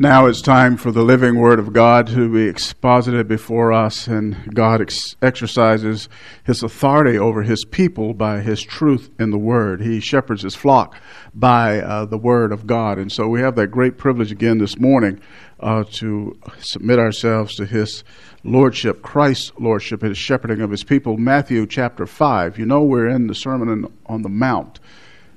Now 0.00 0.24
it's 0.24 0.40
time 0.40 0.78
for 0.78 0.90
the 0.90 1.02
living 1.02 1.38
Word 1.38 1.58
of 1.58 1.74
God 1.74 2.06
to 2.06 2.32
be 2.32 2.48
exposited 2.48 3.28
before 3.28 3.70
us, 3.70 4.06
and 4.06 4.54
God 4.54 4.80
ex- 4.80 5.14
exercises 5.20 6.08
His 6.42 6.62
authority 6.62 7.18
over 7.18 7.42
His 7.42 7.66
people 7.66 8.14
by 8.14 8.40
His 8.40 8.62
truth 8.62 9.10
in 9.18 9.30
the 9.30 9.36
Word. 9.36 9.82
He 9.82 10.00
shepherds 10.00 10.40
His 10.40 10.54
flock 10.54 10.96
by 11.34 11.82
uh, 11.82 12.06
the 12.06 12.16
Word 12.16 12.50
of 12.50 12.66
God. 12.66 12.96
And 12.96 13.12
so 13.12 13.28
we 13.28 13.42
have 13.42 13.56
that 13.56 13.66
great 13.66 13.98
privilege 13.98 14.32
again 14.32 14.56
this 14.56 14.78
morning 14.78 15.20
uh, 15.60 15.84
to 15.96 16.34
submit 16.60 16.98
ourselves 16.98 17.54
to 17.56 17.66
His 17.66 18.02
Lordship, 18.42 19.02
Christ's 19.02 19.52
Lordship, 19.58 20.00
His 20.00 20.16
shepherding 20.16 20.62
of 20.62 20.70
His 20.70 20.82
people. 20.82 21.18
Matthew 21.18 21.66
chapter 21.66 22.06
5. 22.06 22.58
You 22.58 22.64
know, 22.64 22.82
we're 22.82 23.08
in 23.08 23.26
the 23.26 23.34
Sermon 23.34 23.92
on 24.06 24.22
the 24.22 24.30
Mount. 24.30 24.80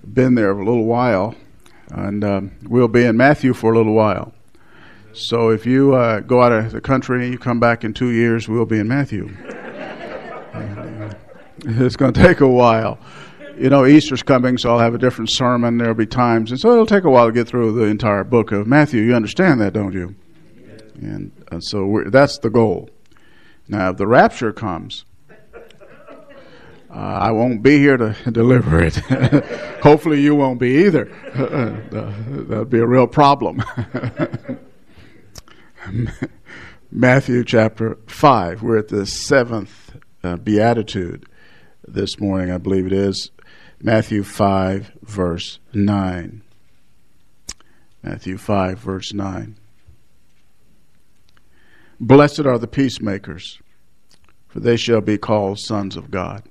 Been 0.06 0.36
there 0.36 0.52
a 0.52 0.58
little 0.58 0.86
while, 0.86 1.36
and 1.90 2.24
um, 2.24 2.52
we'll 2.64 2.88
be 2.88 3.04
in 3.04 3.18
Matthew 3.18 3.54
for 3.54 3.74
a 3.74 3.78
little 3.78 3.94
while. 3.94 4.33
So 5.14 5.50
if 5.50 5.66
you 5.66 5.94
uh, 5.94 6.22
go 6.22 6.42
out 6.42 6.52
of 6.52 6.72
the 6.72 6.82
country 6.82 7.24
and 7.24 7.32
you 7.32 7.38
come 7.38 7.60
back 7.60 7.84
in 7.84 7.94
two 7.94 8.10
years, 8.10 8.50
we'll 8.50 8.66
be 8.66 8.80
in 8.80 8.88
Matthew. 8.88 9.30
and, 10.54 11.04
uh, 11.04 11.14
it's 11.66 11.96
going 11.96 12.14
to 12.14 12.22
take 12.22 12.42
a 12.42 12.48
while. 12.48 12.98
You 13.58 13.70
know, 13.70 13.86
Easter's 13.86 14.24
coming, 14.24 14.58
so 14.58 14.72
I'll 14.72 14.80
have 14.80 14.96
a 14.96 14.98
different 14.98 15.30
sermon. 15.30 15.78
There'll 15.78 15.94
be 15.94 16.08
times, 16.08 16.50
and 16.50 16.60
so 16.60 16.72
it'll 16.72 16.88
take 16.88 17.04
a 17.04 17.10
while 17.12 17.28
to 17.28 17.32
get 17.32 17.48
through 17.48 17.74
the 17.74 17.84
entire 17.84 18.24
book 18.24 18.52
of 18.52 18.66
Matthew. 18.66 19.04
You 19.04 19.14
understand 19.14 19.62
that, 19.62 19.74
don't 19.74 19.94
you? 19.94 20.16
And 21.00 21.32
uh, 21.52 21.60
so 21.60 22.04
that's 22.08 22.40
the 22.40 22.50
goal. 22.50 22.90
Now, 23.68 23.92
if 23.92 23.98
the 23.98 24.08
rapture 24.08 24.52
comes, 24.52 25.06
uh, 26.90 26.98
I 26.98 27.32
won't 27.32 27.62
be 27.62 27.78
here 27.78 27.98
to 27.98 28.16
deliver 28.32 28.82
it. 28.82 28.96
Hopefully, 29.84 30.22
you 30.22 30.34
won't 30.34 30.60
be 30.60 30.86
either. 30.86 31.06
that'd 32.50 32.70
be 32.72 32.80
a 32.80 32.88
real 32.88 33.08
problem. 33.08 33.64
Matthew 36.92 37.44
chapter 37.44 37.98
5. 38.08 38.62
We're 38.62 38.78
at 38.78 38.88
the 38.88 39.06
seventh 39.06 39.98
uh, 40.24 40.38
beatitude 40.38 41.26
this 41.88 42.20
morning, 42.20 42.52
I 42.52 42.58
believe 42.58 42.86
it 42.86 42.94
is. 42.94 43.32
Matthew 43.82 44.24
5, 44.24 44.92
verse 45.02 45.60
9. 45.74 46.42
Matthew 48.02 48.38
5, 48.38 48.80
verse 48.80 49.14
9. 49.14 49.58
Blessed 52.00 52.42
are 52.42 52.58
the 52.58 52.68
peacemakers, 52.68 53.60
for 54.48 54.60
they 54.60 54.78
shall 54.78 55.02
be 55.02 55.18
called 55.18 55.60
sons 55.60 55.96
of 55.96 56.12
God. 56.12 56.44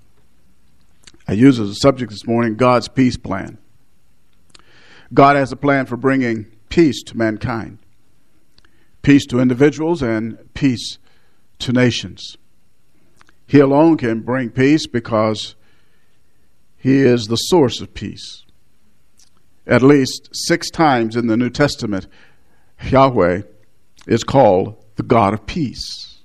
I 1.27 1.33
use 1.33 1.59
as 1.61 1.71
a 1.71 1.75
subject 1.75 2.11
this 2.11 2.27
morning 2.27 2.57
God's 2.57 2.89
peace 2.89 3.17
plan. 3.17 3.59
God 5.15 5.37
has 5.37 5.53
a 5.53 5.57
plan 5.57 5.87
for 5.87 5.97
bringing 5.97 6.47
peace 6.69 7.03
to 7.05 7.17
mankind 7.17 7.79
peace 9.03 9.27
to 9.27 9.41
individuals 9.41 10.03
and 10.03 10.39
peace 10.55 10.99
to 11.59 11.73
nations. 11.73 12.37
He 13.47 13.59
alone 13.59 13.97
can 13.97 14.21
bring 14.21 14.51
peace 14.51 14.87
because 14.87 15.55
he 16.77 17.01
is 17.01 17.27
the 17.27 17.37
source 17.37 17.81
of 17.81 17.95
peace. 17.95 18.45
At 19.67 19.83
least 19.83 20.31
six 20.33 20.71
times 20.71 21.15
in 21.15 21.27
the 21.27 21.37
New 21.37 21.51
Testament, 21.51 22.07
Yahweh 22.83 23.43
is 24.07 24.25
called 24.25 24.83
the 24.97 25.03
God 25.03 25.35
of 25.35 25.47
peace. 25.47 26.21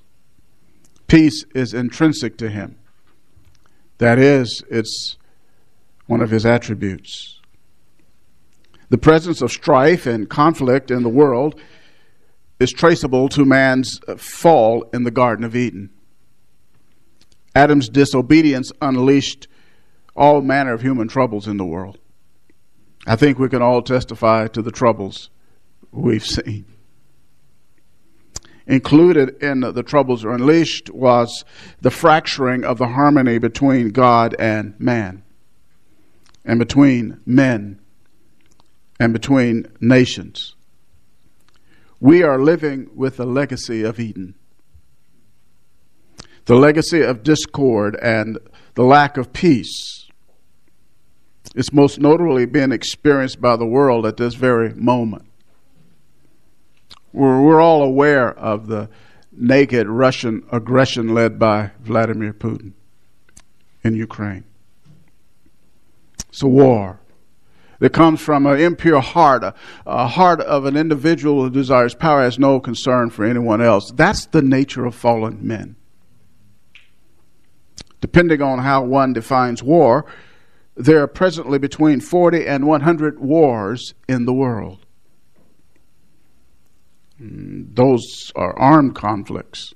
Peace 1.08 1.46
is 1.54 1.74
intrinsic 1.74 2.38
to 2.38 2.50
him. 2.50 2.78
That 4.00 4.20
is, 4.20 4.64
it's 4.70 5.18
one 6.08 6.22
of 6.22 6.32
his 6.32 6.46
attributes. 6.46 7.40
The 8.90 8.98
presence 8.98 9.42
of 9.42 9.52
strife 9.52 10.06
and 10.06 10.30
conflict 10.30 10.92
in 10.92 11.04
the 11.04 11.10
world 11.10 11.60
is 12.60 12.72
traceable 12.72 13.30
to 13.30 13.46
man's 13.46 14.00
uh, 14.08 14.16
fall 14.16 14.84
in 14.94 15.04
the 15.04 15.12
Garden 15.12 15.46
of 15.46 15.56
Eden. 15.56 15.90
Adam's 17.56 17.90
disobedience 17.90 18.72
unleashed 18.82 19.48
all 20.16 20.42
manner 20.42 20.74
of 20.74 20.82
human 20.82 21.08
troubles 21.08 21.48
in 21.48 21.58
the 21.58 21.66
world. 21.66 22.00
I 23.06 23.16
think 23.16 23.40
we 23.40 23.50
can 23.50 23.62
all 23.62 23.82
testify 23.82 24.48
to 24.48 24.62
the 24.62 24.72
troubles 24.72 25.30
we've 25.92 26.26
seen. 26.26 26.66
Included 28.66 29.42
in 29.42 29.62
the 29.62 29.84
troubles 29.84 30.26
unleashed 30.26 30.90
was 30.90 31.46
the 31.80 31.92
fracturing 31.92 32.66
of 32.66 32.78
the 32.78 32.88
harmony 32.88 33.38
between 33.38 33.90
God 33.90 34.36
and 34.38 34.78
man, 34.80 35.24
and 36.44 36.60
between 36.60 37.22
men, 37.26 37.80
and 39.00 39.14
between 39.14 39.68
nations 39.80 40.57
we 42.00 42.24
are 42.24 42.40
living 42.40 42.90
with 42.96 43.18
the 43.18 43.26
legacy 43.26 43.84
of 43.84 44.00
Eden. 44.00 44.36
The 46.46 46.56
legacy 46.56 47.02
of 47.02 47.24
discord 47.24 47.98
and 48.02 48.38
the 48.76 48.84
lack 48.84 49.18
of 49.18 49.34
peace. 49.34 50.08
It's 51.56 51.74
most 51.74 52.00
notably 52.00 52.46
being 52.46 52.72
experienced 52.72 53.42
by 53.42 53.56
the 53.56 53.66
world 53.66 54.06
at 54.06 54.18
this 54.18 54.36
very 54.36 54.74
moment. 54.74 55.26
We're, 57.12 57.42
we're 57.42 57.62
all 57.62 57.82
aware 57.82 58.30
of 58.38 58.68
the 58.68 58.90
naked 59.32 59.88
Russian 59.88 60.46
aggression 60.52 61.14
led 61.14 61.40
by 61.40 61.72
Vladimir 61.80 62.34
Putin 62.34 62.74
in 63.84 63.96
Ukraine. 63.96 64.44
It's 66.30 66.44
a 66.44 66.48
war 66.48 67.00
that 67.80 67.94
comes 67.94 68.22
from 68.22 68.46
an 68.46 68.60
impure 68.60 69.02
heart, 69.02 69.44
a, 69.44 69.54
a, 69.86 70.08
heart 70.08 70.42
of 70.42 70.66
an 70.66 70.76
individual 70.76 71.44
who 71.44 71.50
desires 71.50 71.94
power, 71.94 72.22
has 72.22 72.40
no 72.40 72.60
concern 72.60 73.10
for 73.10 73.24
anyone 73.24 73.62
else. 73.62 73.92
That's 73.92 74.26
the 74.26 74.42
nature 74.42 74.86
of 74.86 74.96
fallen 74.96 75.46
men. 75.46 75.76
Depending 78.02 78.42
on 78.42 78.60
how 78.60 78.84
one 78.84 79.14
defines 79.14 79.64
war, 79.64 80.06
there 80.76 81.02
are 81.02 81.08
presently 81.08 81.58
between 81.58 82.00
40 82.00 82.46
and 82.46 82.68
100 82.68 83.20
wars 83.20 83.94
in 84.08 84.26
the 84.26 84.34
world. 84.34 84.86
Mm, 87.22 87.76
those 87.76 88.32
are 88.36 88.58
armed 88.58 88.96
conflicts. 88.96 89.74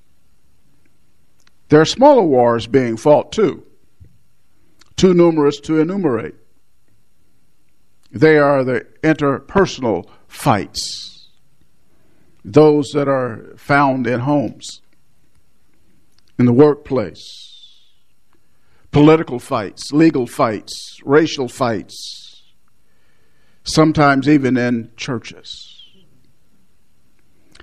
There 1.70 1.82
are 1.82 1.86
smaller 1.86 2.24
wars 2.24 2.68
being 2.68 2.98
fought 2.98 3.32
too, 3.32 3.64
too 4.96 5.14
numerous 5.14 5.60
to 5.62 5.80
enumerate. 5.80 6.36
They 8.12 8.38
are 8.38 8.64
the 8.64 8.86
interpersonal 9.04 10.08
fights, 10.28 11.30
those 12.44 12.92
that 12.94 13.08
are 13.08 13.54
found 13.56 14.06
in 14.06 14.22
homes, 14.22 14.82
in 16.38 16.46
the 16.46 16.54
workplace, 16.54 17.78
political 18.92 19.40
fights, 19.40 19.94
legal 19.94 20.28
fights, 20.28 21.00
racial 21.06 21.48
fights, 21.48 22.44
sometimes 23.64 24.28
even 24.28 24.58
in 24.58 24.92
churches. 24.98 25.68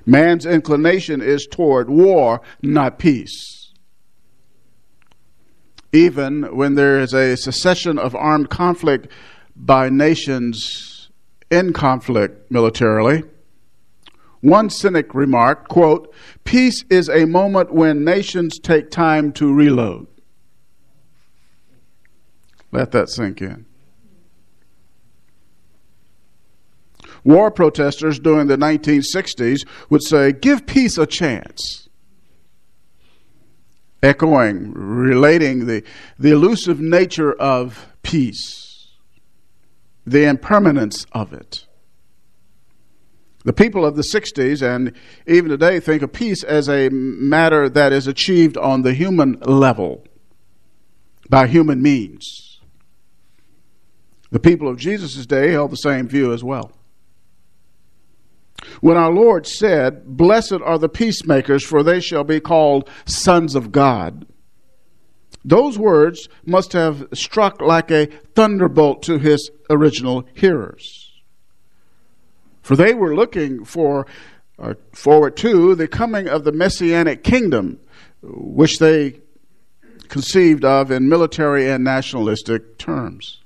Man's 0.06 0.46
inclination 0.46 1.20
is 1.20 1.46
toward 1.46 1.90
war, 1.90 2.40
not 2.62 2.98
peace. 2.98 3.72
Even 5.92 6.56
when 6.56 6.76
there 6.76 6.98
is 7.00 7.12
a 7.12 7.36
cessation 7.36 7.98
of 7.98 8.14
armed 8.14 8.48
conflict 8.48 9.08
by 9.58 9.90
nations 9.90 11.10
in 11.50 11.72
conflict 11.72 12.50
militarily. 12.50 13.24
One 14.40 14.70
cynic 14.70 15.14
remarked, 15.14 15.68
quote, 15.68 16.14
peace 16.44 16.84
is 16.88 17.08
a 17.08 17.24
moment 17.26 17.72
when 17.72 18.04
nations 18.04 18.58
take 18.60 18.90
time 18.90 19.32
to 19.32 19.52
reload. 19.52 20.06
Let 22.70 22.92
that 22.92 23.08
sink 23.08 23.42
in. 23.42 23.66
War 27.24 27.50
protesters 27.50 28.20
during 28.20 28.46
the 28.46 28.56
1960s 28.56 29.66
would 29.90 30.02
say, 30.02 30.32
give 30.32 30.66
peace 30.66 30.96
a 30.98 31.06
chance. 31.06 31.88
Echoing, 34.02 34.72
relating 34.72 35.66
the, 35.66 35.82
the 36.16 36.30
elusive 36.30 36.78
nature 36.78 37.32
of 37.32 37.88
peace 38.04 38.67
the 40.10 40.24
impermanence 40.24 41.06
of 41.12 41.32
it. 41.32 41.66
The 43.44 43.52
people 43.52 43.86
of 43.86 43.96
the 43.96 44.02
60s 44.02 44.62
and 44.62 44.92
even 45.26 45.50
today 45.50 45.80
think 45.80 46.02
of 46.02 46.12
peace 46.12 46.42
as 46.42 46.68
a 46.68 46.88
matter 46.90 47.68
that 47.68 47.92
is 47.92 48.06
achieved 48.06 48.56
on 48.56 48.82
the 48.82 48.94
human 48.94 49.38
level 49.40 50.04
by 51.30 51.46
human 51.46 51.80
means. 51.80 52.60
The 54.30 54.40
people 54.40 54.68
of 54.68 54.76
Jesus' 54.76 55.24
day 55.24 55.52
held 55.52 55.70
the 55.70 55.76
same 55.76 56.08
view 56.08 56.32
as 56.32 56.44
well. 56.44 56.72
When 58.80 58.96
our 58.96 59.10
Lord 59.10 59.46
said, 59.46 60.04
Blessed 60.04 60.60
are 60.64 60.78
the 60.78 60.88
peacemakers, 60.88 61.64
for 61.64 61.82
they 61.82 62.00
shall 62.00 62.24
be 62.24 62.40
called 62.40 62.90
sons 63.06 63.54
of 63.54 63.72
God, 63.72 64.26
those 65.48 65.78
words 65.78 66.28
must 66.44 66.72
have 66.74 67.06
struck 67.14 67.60
like 67.60 67.90
a 67.90 68.06
thunderbolt 68.34 69.02
to 69.04 69.18
his 69.18 69.50
original 69.70 70.28
hearers. 70.34 71.12
For 72.60 72.76
they 72.76 72.92
were 72.92 73.14
looking 73.14 73.64
for 73.64 74.06
uh, 74.58 74.74
forward 74.92 75.36
to 75.38 75.74
the 75.74 75.88
coming 75.88 76.28
of 76.28 76.44
the 76.44 76.52
messianic 76.52 77.24
kingdom, 77.24 77.80
which 78.22 78.78
they 78.78 79.20
conceived 80.08 80.64
of 80.64 80.90
in 80.90 81.08
military 81.08 81.70
and 81.70 81.82
nationalistic 81.82 82.76
terms. 82.76 83.42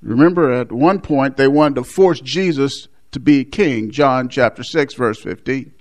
Remember, 0.00 0.52
at 0.52 0.72
one 0.72 1.00
point, 1.00 1.36
they 1.36 1.48
wanted 1.48 1.74
to 1.74 1.84
force 1.84 2.20
Jesus 2.20 2.88
to 3.10 3.20
be 3.20 3.44
king, 3.44 3.90
John 3.90 4.28
chapter 4.28 4.62
6, 4.62 4.94
verse 4.94 5.20
15. 5.20 5.72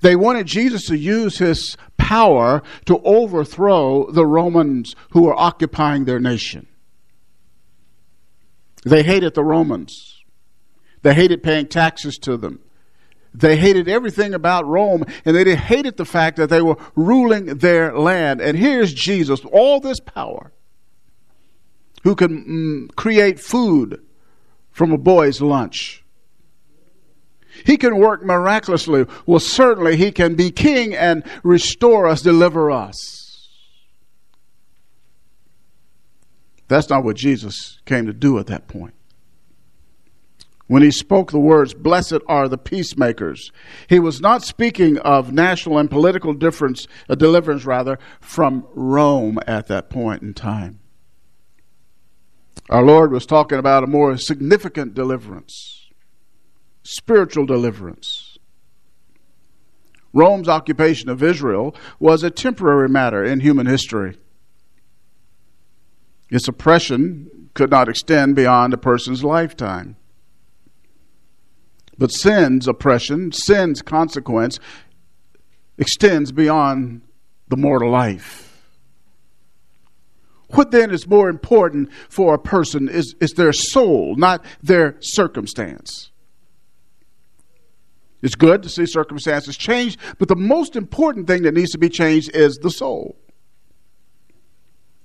They 0.00 0.16
wanted 0.16 0.46
Jesus 0.46 0.86
to 0.86 0.96
use 0.96 1.38
his 1.38 1.76
power 2.02 2.62
to 2.84 2.98
overthrow 3.04 4.10
the 4.10 4.26
Romans 4.26 4.96
who 5.10 5.22
were 5.22 5.38
occupying 5.38 6.04
their 6.04 6.18
nation. 6.18 6.66
They 8.84 9.04
hated 9.04 9.34
the 9.34 9.44
Romans. 9.44 10.24
They 11.02 11.14
hated 11.14 11.44
paying 11.44 11.68
taxes 11.68 12.18
to 12.18 12.36
them. 12.36 12.58
They 13.32 13.56
hated 13.56 13.88
everything 13.88 14.34
about 14.34 14.66
Rome, 14.66 15.04
and 15.24 15.36
they 15.36 15.54
hated 15.54 15.96
the 15.96 16.04
fact 16.04 16.36
that 16.38 16.50
they 16.50 16.60
were 16.60 16.76
ruling 16.96 17.46
their 17.46 17.96
land. 17.96 18.40
And 18.40 18.58
here's 18.58 18.92
Jesus, 18.92 19.40
all 19.52 19.78
this 19.78 20.00
power, 20.00 20.52
who 22.02 22.16
can 22.16 22.88
mm, 22.90 22.96
create 22.96 23.38
food 23.38 24.02
from 24.72 24.90
a 24.90 24.98
boy's 24.98 25.40
lunch. 25.40 26.01
He 27.64 27.76
can 27.76 27.98
work 27.98 28.24
miraculously. 28.24 29.06
Well, 29.26 29.40
certainly 29.40 29.96
he 29.96 30.12
can 30.12 30.34
be 30.34 30.50
king 30.50 30.94
and 30.94 31.24
restore 31.42 32.06
us, 32.06 32.22
deliver 32.22 32.70
us. 32.70 33.22
That's 36.68 36.88
not 36.88 37.04
what 37.04 37.16
Jesus 37.16 37.78
came 37.84 38.06
to 38.06 38.12
do 38.12 38.38
at 38.38 38.46
that 38.46 38.66
point. 38.68 38.94
When 40.68 40.82
he 40.82 40.90
spoke 40.90 41.30
the 41.30 41.38
words, 41.38 41.74
Blessed 41.74 42.20
are 42.28 42.48
the 42.48 42.56
peacemakers, 42.56 43.52
he 43.88 43.98
was 44.00 44.22
not 44.22 44.42
speaking 44.42 44.96
of 44.98 45.30
national 45.30 45.76
and 45.76 45.90
political 45.90 46.32
difference, 46.32 46.86
a 47.10 47.16
deliverance 47.16 47.66
rather, 47.66 47.98
from 48.20 48.66
Rome 48.74 49.38
at 49.46 49.66
that 49.66 49.90
point 49.90 50.22
in 50.22 50.32
time. 50.32 50.80
Our 52.70 52.82
Lord 52.82 53.12
was 53.12 53.26
talking 53.26 53.58
about 53.58 53.84
a 53.84 53.88
more 53.88 54.16
significant 54.16 54.94
deliverance, 54.94 55.81
spiritual 56.82 57.46
deliverance. 57.46 58.38
Rome's 60.12 60.48
occupation 60.48 61.08
of 61.08 61.22
Israel 61.22 61.74
was 61.98 62.22
a 62.22 62.30
temporary 62.30 62.88
matter 62.88 63.24
in 63.24 63.40
human 63.40 63.66
history. 63.66 64.18
Its 66.28 66.48
oppression 66.48 67.50
could 67.54 67.70
not 67.70 67.88
extend 67.88 68.36
beyond 68.36 68.72
a 68.72 68.78
person's 68.78 69.24
lifetime. 69.24 69.96
But 71.98 72.10
sin's 72.10 72.66
oppression, 72.66 73.32
sin's 73.32 73.82
consequence, 73.82 74.58
extends 75.78 76.32
beyond 76.32 77.02
the 77.48 77.56
mortal 77.56 77.90
life. 77.90 78.48
What 80.50 80.70
then 80.70 80.90
is 80.90 81.06
more 81.06 81.28
important 81.28 81.90
for 82.08 82.34
a 82.34 82.38
person 82.38 82.88
is, 82.88 83.14
is 83.20 83.32
their 83.32 83.52
soul, 83.52 84.16
not 84.16 84.44
their 84.62 84.96
circumstance. 85.00 86.11
It's 88.22 88.36
good 88.36 88.62
to 88.62 88.68
see 88.68 88.86
circumstances 88.86 89.56
change, 89.56 89.98
but 90.18 90.28
the 90.28 90.36
most 90.36 90.76
important 90.76 91.26
thing 91.26 91.42
that 91.42 91.54
needs 91.54 91.72
to 91.72 91.78
be 91.78 91.88
changed 91.88 92.34
is 92.34 92.56
the 92.56 92.70
soul. 92.70 93.16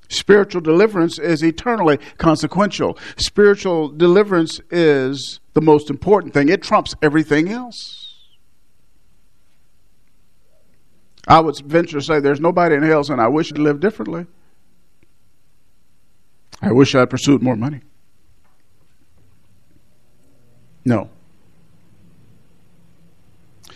Spiritual 0.09 0.61
deliverance 0.61 1.19
is 1.19 1.43
eternally 1.43 1.97
consequential. 2.17 2.97
Spiritual 3.17 3.89
deliverance 3.89 4.61
is 4.71 5.39
the 5.53 5.61
most 5.61 5.89
important 5.89 6.33
thing, 6.33 6.49
it 6.49 6.61
trumps 6.61 6.95
everything 7.01 7.49
else. 7.49 8.03
I 11.27 11.41
would 11.41 11.57
venture 11.57 11.99
to 11.99 12.01
say 12.01 12.19
there's 12.21 12.39
nobody 12.39 12.75
in 12.75 12.83
hell 12.83 13.03
saying, 13.03 13.19
I 13.19 13.27
wish 13.27 13.51
I'd 13.51 13.57
lived 13.57 13.81
differently. 13.81 14.27
I 16.61 16.71
wish 16.71 16.95
I'd 16.95 17.09
pursued 17.09 17.43
more 17.43 17.57
money. 17.57 17.81
No. 20.85 21.09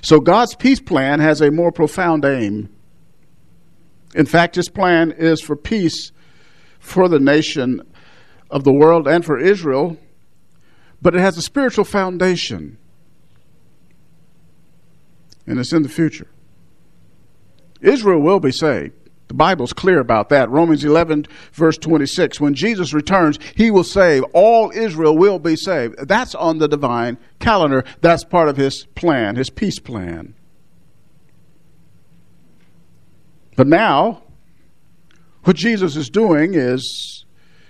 So 0.01 0.19
God's 0.19 0.55
peace 0.55 0.79
plan 0.79 1.19
has 1.19 1.41
a 1.41 1.51
more 1.51 1.71
profound 1.71 2.25
aim. 2.25 2.69
In 4.15 4.25
fact, 4.25 4.55
his 4.55 4.67
plan 4.69 5.11
is 5.11 5.41
for 5.41 5.55
peace 5.55 6.11
for 6.79 7.07
the 7.07 7.19
nation 7.19 7.81
of 8.49 8.63
the 8.63 8.73
world 8.73 9.07
and 9.07 9.23
for 9.23 9.37
Israel, 9.37 9.97
but 11.01 11.15
it 11.15 11.19
has 11.19 11.37
a 11.37 11.41
spiritual 11.41 11.85
foundation. 11.85 12.77
And 15.47 15.59
it's 15.59 15.71
in 15.71 15.83
the 15.83 15.89
future. 15.89 16.27
Israel 17.81 18.21
will 18.21 18.39
be 18.39 18.51
saved. 18.51 19.00
The 19.31 19.35
Bible's 19.35 19.71
clear 19.71 20.01
about 20.01 20.27
that. 20.27 20.49
Romans 20.49 20.83
11, 20.83 21.25
verse 21.53 21.77
26. 21.77 22.41
When 22.41 22.53
Jesus 22.53 22.93
returns, 22.93 23.39
he 23.55 23.71
will 23.71 23.85
save. 23.85 24.25
All 24.33 24.71
Israel 24.71 25.17
will 25.17 25.39
be 25.39 25.55
saved. 25.55 25.95
That's 26.05 26.35
on 26.35 26.57
the 26.57 26.67
divine 26.67 27.17
calendar. 27.39 27.85
That's 28.01 28.25
part 28.25 28.49
of 28.49 28.57
his 28.57 28.85
plan, 28.93 29.37
his 29.37 29.49
peace 29.49 29.79
plan. 29.79 30.33
But 33.55 33.67
now, 33.67 34.21
what 35.45 35.55
Jesus 35.55 35.95
is 35.95 36.09
doing 36.09 36.53
is 36.53 37.23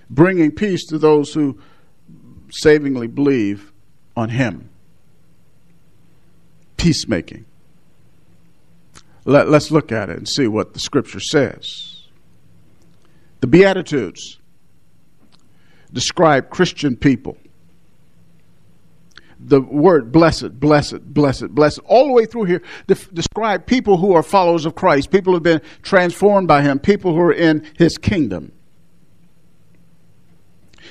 bringing 0.09 0.49
peace 0.49 0.87
to 0.87 0.97
those 0.97 1.31
who 1.35 1.59
savingly 2.49 3.05
believe 3.05 3.71
on 4.17 4.29
him. 4.29 4.71
Peacemaking. 6.77 7.45
Let, 9.31 9.47
us 9.47 9.71
look 9.71 9.91
at 9.91 10.09
it 10.09 10.17
and 10.17 10.27
see 10.27 10.47
what 10.47 10.73
the 10.73 10.79
scripture 10.79 11.19
says. 11.19 12.07
The 13.39 13.47
Beatitudes 13.47 14.39
describe 15.93 16.49
Christian 16.49 16.95
people. 16.95 17.37
The 19.39 19.61
word 19.61 20.11
blessed, 20.11 20.59
blessed, 20.59 21.01
blessed, 21.13 21.49
blessed, 21.49 21.79
all 21.85 22.05
the 22.05 22.13
way 22.13 22.25
through 22.25 22.43
here 22.43 22.61
describe 22.87 23.65
people 23.65 23.97
who 23.97 24.13
are 24.13 24.21
followers 24.21 24.65
of 24.65 24.75
Christ, 24.75 25.09
people 25.09 25.31
who 25.31 25.37
have 25.37 25.43
been 25.43 25.61
transformed 25.81 26.47
by 26.47 26.61
Him, 26.61 26.77
people 26.77 27.13
who 27.13 27.21
are 27.21 27.33
in 27.33 27.65
His 27.77 27.97
kingdom. 27.97 28.51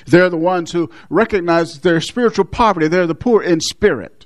They're 0.07 0.29
the 0.29 0.35
ones 0.35 0.71
who 0.71 0.89
recognize 1.09 1.79
their 1.79 2.01
spiritual 2.01 2.45
poverty. 2.45 2.87
They're 2.87 3.07
the 3.07 3.15
poor 3.15 3.41
in 3.41 3.61
spirit. 3.61 4.25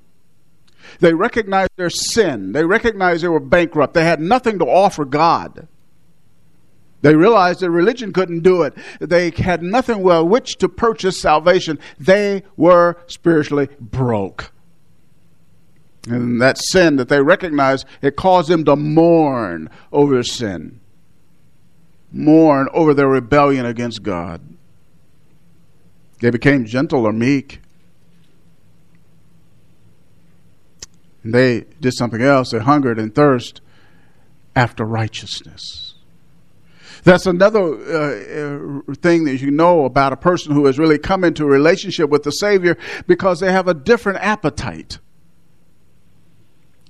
They 1.00 1.14
recognized 1.14 1.72
their 1.76 1.90
sin. 1.90 2.52
They 2.52 2.66
recognized 2.66 3.24
they 3.24 3.28
were 3.28 3.40
bankrupt. 3.40 3.94
They 3.94 4.06
had 4.06 4.22
nothing 4.22 4.60
to 4.60 4.66
offer 4.66 5.06
God. 5.06 5.68
They 7.02 7.16
realized 7.16 7.60
that 7.60 7.70
religion 7.70 8.14
couldn't 8.14 8.42
do 8.42 8.64
it. 8.64 8.74
They 9.00 9.30
had 9.30 9.62
nothing 9.62 10.02
with 10.02 10.24
which 10.24 10.56
to 10.58 10.68
purchase 10.68 11.20
salvation. 11.20 11.78
They 12.00 12.44
were 12.58 12.98
spiritually 13.08 13.70
broke. 13.80 14.52
And 16.08 16.42
that 16.42 16.58
sin 16.58 16.96
that 16.98 17.10
they 17.10 17.22
recognized, 17.22 17.86
it 18.02 18.16
caused 18.16 18.50
them 18.50 18.66
to 18.66 18.76
mourn 18.76 19.70
over 19.92 20.22
sin, 20.24 20.80
mourn 22.12 22.70
over 22.74 22.94
their 22.94 23.08
rebellion 23.08 23.66
against 23.66 24.04
God. 24.04 24.42
They 26.22 26.30
became 26.30 26.66
gentle 26.66 27.06
or 27.06 27.14
meek. 27.14 27.62
And 31.26 31.34
they 31.34 31.66
did 31.82 31.94
something 31.96 32.22
else. 32.22 32.52
They 32.52 32.60
hungered 32.60 33.00
and 33.00 33.14
thirst 33.14 33.60
after 34.56 34.86
righteousness. 34.86 35.96
That's 37.04 37.26
another 37.26 37.62
uh, 37.62 38.92
uh, 38.92 38.94
thing 38.94 39.26
that 39.26 39.42
you 39.42 39.50
know 39.50 39.86
about 39.86 40.14
a 40.14 40.18
person 40.18 40.54
who 40.54 40.68
has 40.68 40.78
really 40.78 41.00
come 41.00 41.24
into 41.24 41.44
a 41.44 41.48
relationship 41.48 42.12
with 42.12 42.22
the 42.22 42.32
Savior 42.32 42.78
because 43.08 43.40
they 43.40 43.52
have 43.52 43.68
a 43.68 43.74
different 43.74 44.20
appetite. 44.20 45.00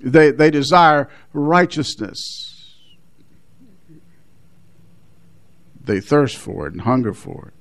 They, 0.02 0.32
they 0.32 0.52
desire 0.52 1.10
righteousness. 1.32 2.76
They 5.82 6.02
thirst 6.02 6.36
for 6.36 6.68
it 6.68 6.74
and 6.74 6.82
hunger 6.82 7.14
for 7.14 7.48
it. 7.48 7.54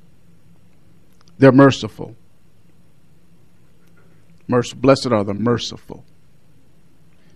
They're 1.39 1.53
merciful. 1.53 2.17
Merc- 4.49 4.75
blessed 4.75 5.13
are 5.13 5.23
the 5.23 5.35
merciful. 5.35 6.05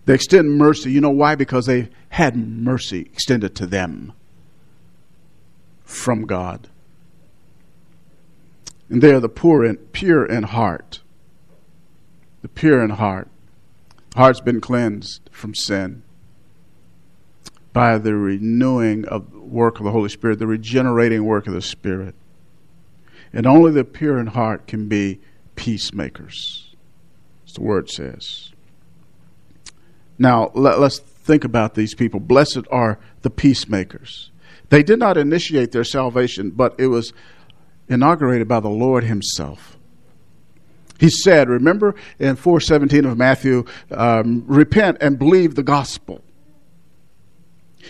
They 0.08 0.14
extend 0.14 0.56
mercy. 0.56 0.90
You 0.90 1.02
know 1.02 1.10
why? 1.10 1.34
Because 1.34 1.66
they 1.66 1.90
had 2.08 2.34
mercy 2.34 3.00
extended 3.00 3.54
to 3.56 3.66
them 3.66 4.14
from 5.84 6.24
God. 6.24 6.68
And 8.88 9.02
they 9.02 9.12
are 9.12 9.20
the 9.20 9.28
poor 9.28 9.66
and 9.66 9.92
pure 9.92 10.24
in 10.24 10.44
heart. 10.44 11.02
The 12.40 12.48
pure 12.48 12.82
in 12.82 12.88
heart. 12.88 13.28
Heart's 14.16 14.40
been 14.40 14.62
cleansed 14.62 15.28
from 15.30 15.54
sin 15.54 16.02
by 17.74 17.98
the 17.98 18.14
renewing 18.14 19.04
of 19.04 19.30
the 19.30 19.40
work 19.40 19.78
of 19.78 19.84
the 19.84 19.92
Holy 19.92 20.08
Spirit, 20.08 20.38
the 20.38 20.46
regenerating 20.46 21.26
work 21.26 21.46
of 21.46 21.52
the 21.52 21.60
Spirit. 21.60 22.14
And 23.30 23.46
only 23.46 23.72
the 23.72 23.84
pure 23.84 24.18
in 24.18 24.28
heart 24.28 24.66
can 24.66 24.88
be 24.88 25.20
peacemakers 25.54 26.74
as 27.46 27.52
the 27.52 27.60
word 27.60 27.90
says. 27.90 28.52
Now, 30.18 30.50
let, 30.54 30.78
us 30.78 30.98
think 30.98 31.44
about 31.44 31.74
these 31.74 31.94
people. 31.94 32.20
Blessed 32.20 32.66
are 32.70 32.98
the 33.22 33.30
peacemakers. 33.30 34.30
They 34.70 34.82
did 34.82 34.98
not 34.98 35.16
initiate 35.16 35.72
their 35.72 35.84
salvation, 35.84 36.50
but 36.50 36.74
it 36.78 36.88
was 36.88 37.12
inaugurated 37.88 38.48
by 38.48 38.60
the 38.60 38.68
Lord 38.68 39.04
Himself. 39.04 39.78
He 40.98 41.08
said, 41.08 41.48
remember 41.48 41.94
in 42.18 42.36
417 42.36 43.04
of 43.04 43.16
Matthew, 43.16 43.64
um, 43.92 44.44
repent 44.46 44.98
and 45.00 45.18
believe 45.18 45.54
the 45.54 45.62
gospel. 45.62 46.22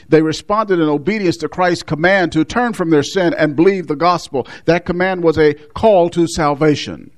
They 0.08 0.20
responded 0.20 0.78
in 0.78 0.88
obedience 0.88 1.38
to 1.38 1.48
Christ's 1.48 1.82
command 1.82 2.32
to 2.32 2.44
turn 2.44 2.74
from 2.74 2.90
their 2.90 3.02
sin 3.02 3.34
and 3.34 3.56
believe 3.56 3.86
the 3.86 3.96
gospel. 3.96 4.46
That 4.66 4.84
command 4.84 5.24
was 5.24 5.38
a 5.38 5.54
call 5.54 6.10
to 6.10 6.28
salvation. 6.28 7.10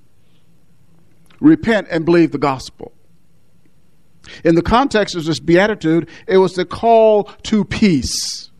Repent 1.40 1.88
and 1.90 2.04
believe 2.04 2.30
the 2.30 2.38
gospel. 2.38 2.92
In 4.44 4.54
the 4.54 4.62
context 4.62 5.14
of 5.14 5.24
this 5.24 5.40
beatitude, 5.40 6.08
it 6.26 6.38
was 6.38 6.54
the 6.54 6.64
call 6.64 7.24
to 7.44 7.64
peace. 7.64 8.50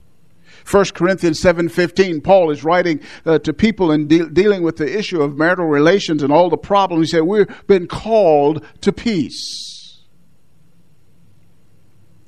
1 0.70 0.84
Corinthians 0.94 1.40
7:15 1.40 2.22
Paul 2.22 2.50
is 2.50 2.62
writing 2.62 3.00
uh, 3.26 3.38
to 3.40 3.52
people 3.52 3.90
and 3.90 4.08
de- 4.08 4.28
dealing 4.28 4.62
with 4.62 4.76
the 4.76 4.98
issue 4.98 5.20
of 5.20 5.36
marital 5.36 5.66
relations 5.66 6.22
and 6.22 6.32
all 6.32 6.48
the 6.48 6.56
problems. 6.56 7.10
He 7.10 7.16
said 7.16 7.22
we've 7.22 7.48
been 7.66 7.86
called 7.86 8.64
to 8.82 8.92
peace. 8.92 10.00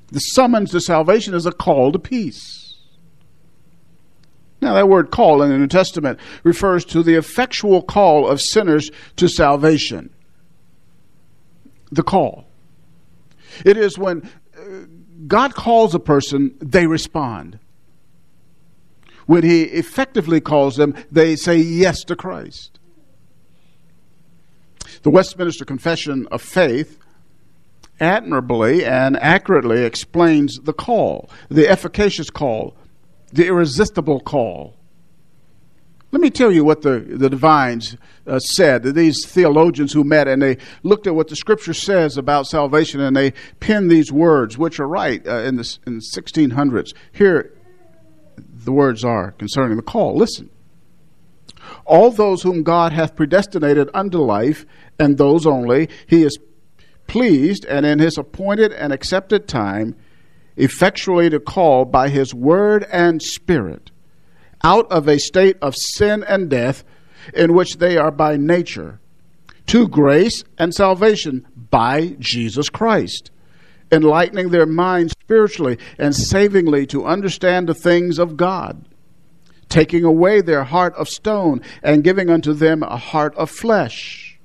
The 0.09 0.19
summons 0.19 0.73
to 0.73 0.81
salvation 0.81 1.35
is 1.35 1.47
a 1.47 1.53
call 1.53 1.93
to 1.93 1.99
peace. 1.99 2.77
Now, 4.61 4.75
that 4.75 4.89
word 4.89 5.11
call 5.11 5.43
in 5.43 5.51
the 5.51 5.59
New 5.59 5.67
Testament 5.67 6.21
refers 6.45 6.85
to 6.87 7.03
the 7.03 7.15
effectual 7.15 7.83
call 7.83 8.29
of 8.29 8.41
sinners 8.41 8.91
to 9.17 9.29
salvation. 9.29 10.11
The 11.91 12.05
call. 12.05 12.47
It 13.65 13.77
is 13.77 13.99
when 13.99 14.29
uh, 14.57 14.87
God 15.27 15.55
calls 15.55 15.95
a 15.95 16.01
person, 16.01 16.55
they 16.61 16.87
respond. 16.87 17.59
When 19.27 19.43
He 19.43 19.63
effectively 19.63 20.41
calls 20.41 20.77
them, 20.77 20.95
they 21.11 21.37
say 21.37 21.57
yes 21.57 22.03
to 22.05 22.17
Christ. 22.17 22.79
The 25.03 25.11
Westminster 25.11 25.65
Confession 25.65 26.27
of 26.31 26.43
Faith 26.43 26.99
admirably 28.01 28.85
and 28.85 29.17
accurately 29.19 29.85
explains 29.85 30.59
the 30.59 30.73
call, 30.73 31.31
the 31.49 31.69
efficacious 31.69 32.31
call, 32.31 32.77
the 33.33 33.47
irresistible 33.47 34.21
call. 34.21 34.77
Let 36.13 36.21
me 36.21 36.29
tell 36.29 36.53
you 36.53 36.63
what 36.63 36.83
the, 36.83 37.01
the 37.01 37.31
divines 37.31 37.97
uh, 38.27 38.39
said. 38.39 38.83
These 38.83 39.25
theologians 39.25 39.95
who 39.95 40.05
met 40.05 40.29
and 40.29 40.43
they 40.43 40.59
looked 40.83 41.07
at 41.07 41.15
what 41.15 41.29
the 41.29 41.37
scripture 41.37 41.73
says 41.73 42.19
about 42.19 42.47
salvation 42.47 43.01
and 43.01 43.17
they 43.17 43.33
penned 43.61 43.91
these 43.91 44.13
words, 44.13 44.59
which 44.59 44.79
are 44.79 44.87
right 44.87 45.27
uh, 45.27 45.39
in, 45.39 45.57
the, 45.57 45.79
in 45.87 45.95
the 45.95 46.05
1600s. 46.15 46.93
Here, 47.13 47.55
the 48.37 48.73
words 48.73 49.05
are 49.05 49.33
concerning 49.33 49.79
the 49.79 49.83
call. 49.83 50.15
Listen. 50.15 50.51
All 51.87 52.11
those 52.11 52.43
whom 52.43 52.63
God 52.63 52.93
hath 52.93 53.17
predestinated 53.17 53.89
unto 53.95 54.19
life, 54.19 54.67
and 54.99 55.17
those 55.17 55.47
only, 55.47 55.89
he 56.07 56.25
is 56.25 56.39
pleased, 57.07 57.65
and 57.65 57.87
in 57.87 58.01
his 58.01 58.19
appointed 58.19 58.73
and 58.73 58.93
accepted 58.93 59.49
time, 59.49 59.97
effectually 60.57 61.31
to 61.31 61.41
call 61.41 61.87
by 61.87 62.11
his 62.11 62.35
word 62.35 62.85
and 62.93 63.23
spirit 63.23 63.92
out 64.65 64.91
of 64.91 65.09
a 65.09 65.19
state 65.19 65.57
of 65.61 65.75
sin 65.77 66.25
and 66.25 66.49
death 66.49 66.85
in 67.35 67.55
which 67.55 67.79
they 67.79 67.97
are 67.97 68.11
by 68.11 68.37
nature 68.37 69.01
to 69.67 69.89
grace 69.89 70.45
and 70.59 70.75
salvation 70.75 71.47
by 71.71 72.17
Jesus 72.19 72.69
Christ, 72.69 73.31
enlightening 73.91 74.51
their 74.51 74.67
minds 74.67 75.13
spiritually 75.13 75.79
and 75.99 76.15
savingly 76.15 76.87
to 76.87 77.07
understand 77.07 77.69
the 77.69 77.75
things 77.75 78.19
of 78.19 78.37
God, 78.37 78.85
taking 79.69 80.05
away 80.05 80.41
their 80.41 80.65
heart 80.65 80.95
of 80.97 81.09
stone 81.09 81.61
and 81.83 82.05
giving 82.05 82.29
unto 82.29 82.53
them 82.53 82.83
a 82.83 82.97
heart 82.97 83.35
of 83.37 83.51
flesh, 83.51 84.39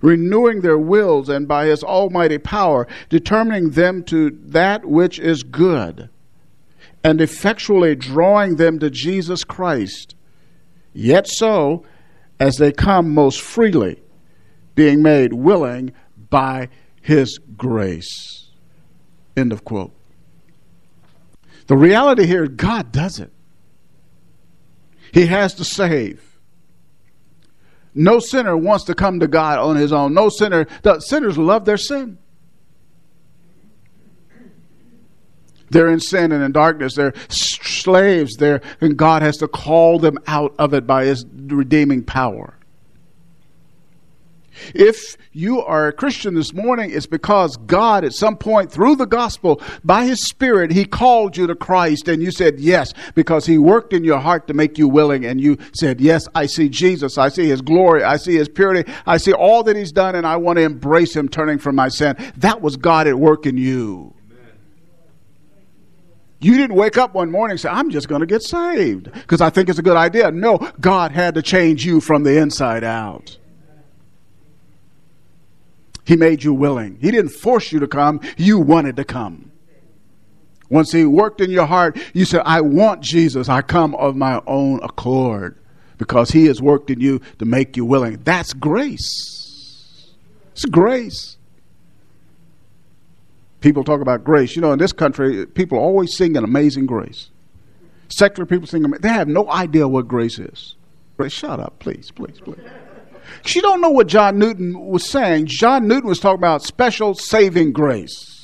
renewing 0.00 0.60
their 0.60 0.78
wills 0.78 1.28
and 1.28 1.46
by 1.46 1.66
his 1.66 1.82
almighty 1.82 2.38
power 2.38 2.86
determining 3.08 3.70
them 3.70 4.02
to 4.04 4.30
that 4.30 4.84
which 4.84 5.18
is 5.18 5.42
good 5.42 6.08
and 7.06 7.20
effectually 7.20 7.94
drawing 7.94 8.56
them 8.56 8.80
to 8.80 8.90
Jesus 8.90 9.44
Christ. 9.44 10.16
Yet 10.92 11.28
so, 11.28 11.86
as 12.40 12.56
they 12.56 12.72
come 12.72 13.14
most 13.14 13.40
freely, 13.40 14.02
being 14.74 15.02
made 15.02 15.32
willing 15.32 15.92
by 16.30 16.68
his 17.00 17.38
grace. 17.56 18.50
End 19.36 19.52
of 19.52 19.64
quote. 19.64 19.92
The 21.68 21.76
reality 21.76 22.26
here, 22.26 22.48
God 22.48 22.90
does 22.90 23.20
it. 23.20 23.30
He 25.12 25.26
has 25.26 25.54
to 25.54 25.64
save. 25.64 26.40
No 27.94 28.18
sinner 28.18 28.56
wants 28.56 28.82
to 28.86 28.96
come 28.96 29.20
to 29.20 29.28
God 29.28 29.60
on 29.60 29.76
his 29.76 29.92
own. 29.92 30.12
No 30.12 30.28
sinner, 30.28 30.66
the 30.82 30.98
sinners 30.98 31.38
love 31.38 31.66
their 31.66 31.76
sin. 31.76 32.18
They're 35.70 35.88
in 35.88 36.00
sin 36.00 36.32
and 36.32 36.42
in 36.42 36.52
darkness. 36.52 36.94
They're 36.94 37.14
slaves 37.28 38.36
there, 38.36 38.60
and 38.80 38.96
God 38.96 39.22
has 39.22 39.36
to 39.38 39.48
call 39.48 39.98
them 39.98 40.18
out 40.26 40.54
of 40.58 40.74
it 40.74 40.86
by 40.86 41.04
His 41.04 41.24
redeeming 41.26 42.04
power. 42.04 42.56
If 44.74 45.16
you 45.32 45.60
are 45.60 45.88
a 45.88 45.92
Christian 45.92 46.34
this 46.34 46.52
morning, 46.52 46.90
it's 46.90 47.06
because 47.06 47.56
God, 47.56 48.04
at 48.04 48.12
some 48.12 48.36
point 48.36 48.72
through 48.72 48.96
the 48.96 49.06
gospel, 49.06 49.60
by 49.84 50.06
His 50.06 50.26
Spirit, 50.26 50.70
He 50.70 50.84
called 50.84 51.36
you 51.36 51.46
to 51.46 51.54
Christ 51.54 52.08
and 52.08 52.22
you 52.22 52.30
said 52.30 52.58
yes 52.58 52.92
because 53.14 53.46
He 53.46 53.58
worked 53.58 53.92
in 53.92 54.04
your 54.04 54.18
heart 54.18 54.46
to 54.48 54.54
make 54.54 54.78
you 54.78 54.88
willing 54.88 55.24
and 55.24 55.40
you 55.40 55.58
said, 55.72 56.00
Yes, 56.00 56.26
I 56.34 56.46
see 56.46 56.68
Jesus. 56.68 57.18
I 57.18 57.28
see 57.28 57.48
His 57.48 57.60
glory. 57.60 58.02
I 58.02 58.16
see 58.16 58.36
His 58.36 58.48
purity. 58.48 58.90
I 59.06 59.18
see 59.18 59.32
all 59.32 59.62
that 59.64 59.76
He's 59.76 59.92
done 59.92 60.14
and 60.14 60.26
I 60.26 60.36
want 60.36 60.56
to 60.56 60.62
embrace 60.62 61.14
Him 61.14 61.28
turning 61.28 61.58
from 61.58 61.76
my 61.76 61.88
sin. 61.88 62.16
That 62.38 62.60
was 62.60 62.76
God 62.76 63.06
at 63.06 63.18
work 63.18 63.46
in 63.46 63.56
you. 63.56 64.15
You 66.38 66.56
didn't 66.56 66.76
wake 66.76 66.98
up 66.98 67.14
one 67.14 67.30
morning 67.30 67.52
and 67.52 67.60
say, 67.60 67.68
I'm 67.70 67.90
just 67.90 68.08
going 68.08 68.20
to 68.20 68.26
get 68.26 68.42
saved 68.42 69.10
because 69.12 69.40
I 69.40 69.50
think 69.50 69.68
it's 69.68 69.78
a 69.78 69.82
good 69.82 69.96
idea. 69.96 70.30
No, 70.30 70.58
God 70.80 71.12
had 71.12 71.34
to 71.34 71.42
change 71.42 71.84
you 71.84 72.00
from 72.00 72.24
the 72.24 72.38
inside 72.38 72.84
out. 72.84 73.38
He 76.04 76.14
made 76.14 76.44
you 76.44 76.52
willing. 76.54 76.98
He 77.00 77.10
didn't 77.10 77.30
force 77.30 77.72
you 77.72 77.80
to 77.80 77.88
come, 77.88 78.20
you 78.36 78.58
wanted 78.58 78.96
to 78.96 79.04
come. 79.04 79.50
Once 80.68 80.92
He 80.92 81.04
worked 81.04 81.40
in 81.40 81.50
your 81.50 81.66
heart, 81.66 81.98
you 82.12 82.24
said, 82.24 82.42
I 82.44 82.60
want 82.60 83.00
Jesus. 83.00 83.48
I 83.48 83.62
come 83.62 83.94
of 83.94 84.14
my 84.14 84.40
own 84.46 84.82
accord 84.82 85.58
because 85.98 86.30
He 86.30 86.46
has 86.46 86.60
worked 86.60 86.90
in 86.90 87.00
you 87.00 87.20
to 87.38 87.44
make 87.44 87.76
you 87.76 87.84
willing. 87.84 88.20
That's 88.24 88.52
grace. 88.52 90.12
It's 90.52 90.64
grace. 90.64 91.35
People 93.60 93.84
talk 93.84 94.00
about 94.00 94.24
grace. 94.24 94.54
You 94.54 94.62
know, 94.62 94.72
in 94.72 94.78
this 94.78 94.92
country, 94.92 95.46
people 95.46 95.78
always 95.78 96.16
sing 96.16 96.36
an 96.36 96.44
amazing 96.44 96.86
grace. 96.86 97.30
Secular 98.08 98.46
people 98.46 98.66
sing, 98.66 98.82
they 98.82 99.08
have 99.08 99.28
no 99.28 99.50
idea 99.50 99.88
what 99.88 100.06
grace 100.06 100.38
is. 100.38 100.76
Shut 101.28 101.58
up, 101.58 101.78
please, 101.78 102.10
please, 102.10 102.38
please. 102.40 102.60
You 103.46 103.62
don't 103.62 103.80
know 103.80 103.90
what 103.90 104.06
John 104.06 104.38
Newton 104.38 104.78
was 104.78 105.08
saying. 105.08 105.46
John 105.46 105.88
Newton 105.88 106.08
was 106.08 106.20
talking 106.20 106.38
about 106.38 106.62
special 106.62 107.14
saving 107.14 107.72
grace. 107.72 108.34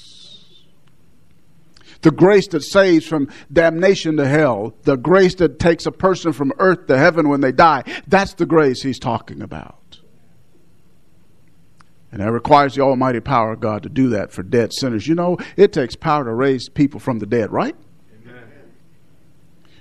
The 2.00 2.10
grace 2.10 2.48
that 2.48 2.62
saves 2.62 3.06
from 3.06 3.28
damnation 3.52 4.16
to 4.16 4.26
hell, 4.26 4.74
the 4.82 4.96
grace 4.96 5.36
that 5.36 5.60
takes 5.60 5.86
a 5.86 5.92
person 5.92 6.32
from 6.32 6.52
earth 6.58 6.86
to 6.88 6.98
heaven 6.98 7.28
when 7.28 7.42
they 7.42 7.52
die. 7.52 7.84
That's 8.08 8.34
the 8.34 8.46
grace 8.46 8.82
he's 8.82 8.98
talking 8.98 9.40
about. 9.40 9.78
And 12.12 12.20
that 12.20 12.30
requires 12.30 12.74
the 12.74 12.82
almighty 12.82 13.20
power 13.20 13.52
of 13.52 13.60
God 13.60 13.82
to 13.84 13.88
do 13.88 14.10
that 14.10 14.32
for 14.32 14.42
dead 14.42 14.74
sinners. 14.74 15.08
You 15.08 15.14
know, 15.14 15.38
it 15.56 15.72
takes 15.72 15.96
power 15.96 16.24
to 16.24 16.32
raise 16.32 16.68
people 16.68 17.00
from 17.00 17.18
the 17.18 17.26
dead, 17.26 17.50
right? 17.50 17.74
Amen. 18.22 18.44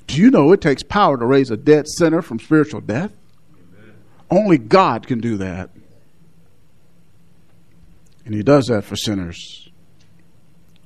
Do 0.08 0.16
you 0.16 0.32
know 0.32 0.54
it 0.54 0.62
takes 0.62 0.82
power 0.82 1.18
to 1.18 1.26
raise 1.26 1.52
a 1.52 1.58
dead 1.58 1.90
sinner 1.90 2.22
from 2.22 2.40
spiritual 2.40 2.80
death? 2.80 3.12
Amen. 3.54 3.96
Only 4.30 4.58
God 4.58 5.08
can 5.08 5.20
do 5.20 5.36
that. 5.38 5.72
And 8.26 8.34
He 8.34 8.44
does 8.44 8.68
that 8.68 8.86
for 8.86 8.96
sinners. 8.96 9.70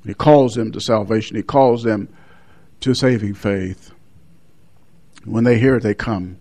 He 0.03 0.15
calls 0.15 0.55
them 0.55 0.71
to 0.71 0.81
salvation, 0.81 1.37
He 1.37 1.43
calls 1.43 1.83
them 1.83 2.09
to 2.79 2.95
saving 2.95 3.35
faith. 3.35 3.91
When 5.25 5.43
they 5.43 5.59
hear 5.59 5.75
it, 5.75 5.83
they 5.83 5.93
come. 5.93 6.37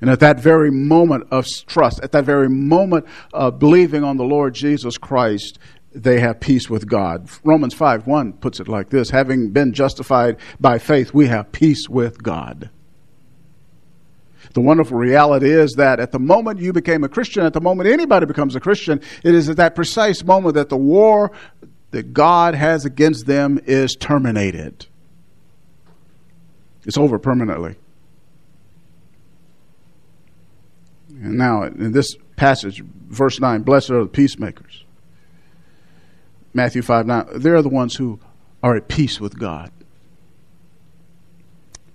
And 0.00 0.10
at 0.10 0.20
that 0.20 0.38
very 0.38 0.70
moment 0.70 1.26
of 1.30 1.46
trust, 1.66 2.00
at 2.02 2.12
that 2.12 2.24
very 2.24 2.48
moment 2.48 3.06
of 3.32 3.58
believing 3.58 4.04
on 4.04 4.16
the 4.16 4.24
Lord 4.24 4.54
Jesus 4.54 4.96
Christ, 4.96 5.58
they 5.92 6.20
have 6.20 6.40
peace 6.40 6.70
with 6.70 6.88
God. 6.88 7.28
Romans 7.42 7.74
5 7.74 8.06
1 8.06 8.34
puts 8.34 8.60
it 8.60 8.68
like 8.68 8.90
this 8.90 9.10
Having 9.10 9.50
been 9.50 9.72
justified 9.72 10.36
by 10.60 10.78
faith, 10.78 11.12
we 11.12 11.26
have 11.26 11.50
peace 11.52 11.88
with 11.88 12.22
God. 12.22 12.70
The 14.54 14.60
wonderful 14.60 14.96
reality 14.96 15.50
is 15.50 15.74
that 15.74 16.00
at 16.00 16.12
the 16.12 16.18
moment 16.18 16.60
you 16.60 16.72
became 16.72 17.04
a 17.04 17.08
Christian, 17.08 17.44
at 17.44 17.52
the 17.52 17.60
moment 17.60 17.88
anybody 17.88 18.26
becomes 18.26 18.56
a 18.56 18.60
Christian, 18.60 19.00
it 19.22 19.34
is 19.34 19.48
at 19.48 19.56
that 19.56 19.74
precise 19.74 20.24
moment 20.24 20.54
that 20.54 20.68
the 20.68 20.76
war 20.76 21.32
that 21.90 22.12
God 22.12 22.54
has 22.54 22.84
against 22.84 23.26
them 23.26 23.58
is 23.66 23.94
terminated. 23.94 24.86
It's 26.84 26.96
over 26.96 27.18
permanently. 27.18 27.76
And 31.20 31.36
now, 31.36 31.64
in 31.64 31.92
this 31.92 32.16
passage, 32.36 32.82
verse 33.08 33.40
9, 33.40 33.62
blessed 33.62 33.90
are 33.90 34.04
the 34.04 34.08
peacemakers. 34.08 34.84
Matthew 36.54 36.82
5 36.82 37.06
9, 37.06 37.26
they're 37.36 37.62
the 37.62 37.68
ones 37.68 37.96
who 37.96 38.20
are 38.62 38.76
at 38.76 38.88
peace 38.88 39.20
with 39.20 39.38
God. 39.38 39.70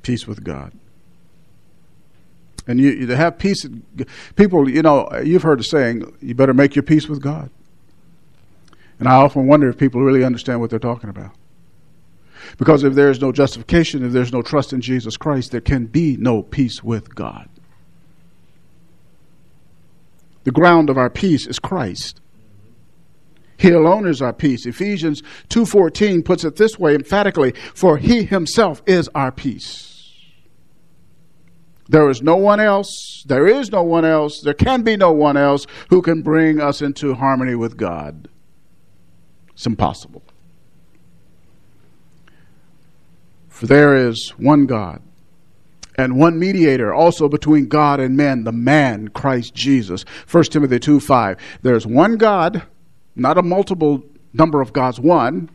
Peace 0.01 0.27
with 0.27 0.44
God. 0.44 0.74
And 2.68 2.80
you, 2.80 3.08
to 3.08 3.15
have 3.15 3.38
peace, 3.38 3.65
people, 4.36 4.70
you 4.70 4.82
know, 4.82 5.10
you've 5.24 5.44
heard 5.44 5.60
the 5.60 5.63
saying, 5.63 6.15
you 6.22 6.34
better 6.34 6.53
make 6.53 6.75
your 6.75 6.84
peace 6.84 7.08
with 7.08 7.22
God. 7.22 7.50
And 9.00 9.08
I 9.08 9.15
often 9.15 9.48
wonder 9.48 9.68
if 9.70 9.77
people 9.77 10.01
really 10.01 10.24
understand 10.24 10.62
what 10.62 10.70
they're 10.70 10.80
talking 10.80 11.10
about. 11.10 11.32
Because 12.58 12.84
if 12.84 12.94
there 12.94 13.10
is 13.10 13.22
no 13.22 13.32
justification, 13.32 14.06
if 14.06 14.12
there's 14.12 14.32
no 14.32 14.42
trust 14.42 14.74
in 14.74 14.82
Jesus 14.82 15.18
Christ, 15.18 15.51
there 15.51 15.62
can 15.62 15.86
be 15.88 16.18
no 16.18 16.42
peace 16.42 16.84
with 16.84 17.13
God. 17.15 17.50
The 20.44 20.52
ground 20.52 20.90
of 20.90 20.98
our 20.98 21.10
peace 21.10 21.48
is 21.48 21.60
Christ. 21.60 22.20
He 23.58 23.70
alone 23.70 24.08
is 24.08 24.22
our 24.22 24.34
peace. 24.34 24.66
Ephesians 24.66 25.24
2:14 25.50 26.24
puts 26.24 26.44
it 26.44 26.58
this 26.58 26.78
way 26.78 26.96
emphatically, 26.96 27.54
for 27.74 27.98
he 27.98 28.24
himself 28.24 28.82
is 28.86 29.10
our 29.16 29.32
peace. 29.32 29.90
There 31.88 32.10
is 32.10 32.22
no 32.22 32.36
one 32.36 32.60
else, 32.60 33.24
there 33.26 33.48
is 33.48 33.72
no 33.72 33.84
one 33.84 34.06
else, 34.06 34.42
there 34.42 34.54
can 34.54 34.82
be 34.82 34.98
no 34.98 35.12
one 35.12 35.38
else 35.38 35.66
who 35.90 36.02
can 36.02 36.22
bring 36.22 36.60
us 36.60 36.82
into 36.82 37.14
harmony 37.14 37.56
with 37.56 37.78
God. 37.78 38.28
It's 39.54 39.66
impossible. 39.66 40.24
For 43.48 43.68
there 43.68 43.96
is 43.96 44.34
one 44.38 44.66
God 44.66 45.02
and 45.96 46.18
one 46.18 46.40
mediator 46.40 46.94
also 46.94 47.30
between 47.30 47.68
God 47.68 48.00
and 48.00 48.18
men, 48.18 48.44
the 48.44 48.52
man, 48.52 49.10
Christ 49.10 49.54
Jesus. 49.54 50.06
1 50.30 50.44
Timothy 50.46 50.80
2 50.80 51.00
5. 51.00 51.38
There's 51.62 51.86
one 51.86 52.18
God, 52.18 52.64
not 53.16 53.38
a 53.38 53.44
multiple 53.44 54.04
number 54.34 54.62
of 54.62 54.74
gods, 54.74 55.00
one. 55.00 55.50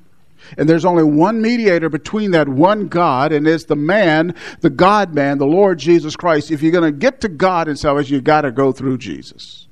And 0.56 0.68
there's 0.68 0.84
only 0.84 1.02
one 1.02 1.42
mediator 1.42 1.88
between 1.88 2.30
that 2.30 2.48
one 2.48 2.86
God, 2.86 3.32
and 3.32 3.46
it's 3.46 3.64
the 3.64 3.76
man, 3.76 4.34
the 4.60 4.70
God 4.70 5.12
man, 5.12 5.38
the 5.38 5.46
Lord 5.46 5.78
Jesus 5.78 6.14
Christ. 6.14 6.52
If 6.52 6.62
you're 6.62 6.72
going 6.72 6.84
to 6.84 6.96
get 6.96 7.20
to 7.22 7.28
God 7.28 7.66
in 7.66 7.76
salvation, 7.76 8.14
you've 8.14 8.24
got 8.24 8.42
to 8.42 8.52
go 8.52 8.70
through 8.70 8.98
Jesus. 8.98 9.66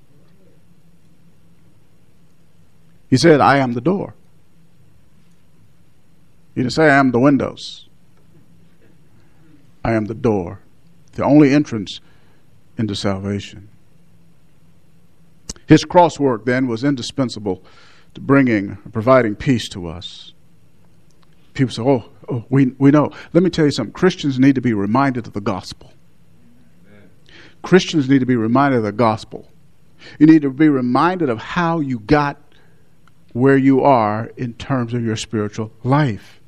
He 3.09 3.17
said, 3.17 3.41
I 3.41 3.59
am 3.59 3.75
the 3.75 3.81
door. 3.81 4.15
He 6.55 6.63
didn't 6.63 6.73
say, 6.73 6.91
I 6.91 6.97
am 6.97 7.13
the 7.13 7.21
windows. 7.21 7.86
I 9.87 9.93
am 9.93 10.07
the 10.07 10.15
door, 10.15 10.59
the 11.13 11.23
only 11.23 11.55
entrance 11.55 12.01
into 12.77 12.97
salvation. 12.97 13.69
His 15.69 15.85
cross 15.85 16.19
work 16.19 16.45
then 16.45 16.67
was 16.67 16.83
indispensable 16.83 17.63
to 18.15 18.21
bringing, 18.21 18.79
providing 18.91 19.37
peace 19.37 19.69
to 19.69 19.87
us. 19.87 20.33
People 21.55 21.73
say, 21.73 21.83
oh, 21.83 22.05
oh, 22.29 22.45
we, 22.51 22.75
we 22.79 22.91
know. 22.91 23.13
Let 23.33 23.45
me 23.45 23.51
tell 23.51 23.65
you 23.65 23.71
something. 23.71 23.93
Christians 23.93 24.41
need 24.41 24.57
to 24.57 24.61
be 24.61 24.75
reminded 24.75 25.29
of 25.29 25.35
the 25.35 25.41
gospel. 25.41 25.93
Amen. 26.89 27.09
Christians 27.63 28.09
need 28.09 28.19
to 28.19 28.27
be 28.27 28.35
reminded 28.35 28.79
of 28.79 28.83
the 28.83 28.91
gospel. 28.91 29.49
You 30.19 30.27
need 30.27 30.43
to 30.43 30.51
be 30.51 30.69
reminded 30.69 31.29
of 31.29 31.39
how 31.39 31.79
you 31.79 32.01
got 32.01 32.43
where 33.35 33.57
you 33.57 33.85
are 33.85 34.33
in 34.37 34.55
terms 34.55 34.95
of 34.95 35.05
your 35.05 35.17
spiritual 35.17 35.71
life. 35.85 36.41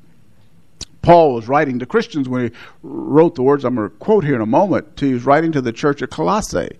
Paul 1.01 1.33
was 1.33 1.47
writing 1.47 1.79
to 1.79 1.85
Christians 1.85 2.27
when 2.27 2.49
he 2.49 2.51
wrote 2.83 3.35
the 3.35 3.43
words 3.43 3.63
I'm 3.63 3.75
going 3.75 3.89
to 3.89 3.95
quote 3.97 4.23
here 4.23 4.35
in 4.35 4.41
a 4.41 4.45
moment. 4.45 4.99
He 4.99 5.13
was 5.13 5.25
writing 5.25 5.51
to 5.53 5.61
the 5.61 5.71
church 5.71 6.01
at 6.01 6.09
Colossae. 6.09 6.77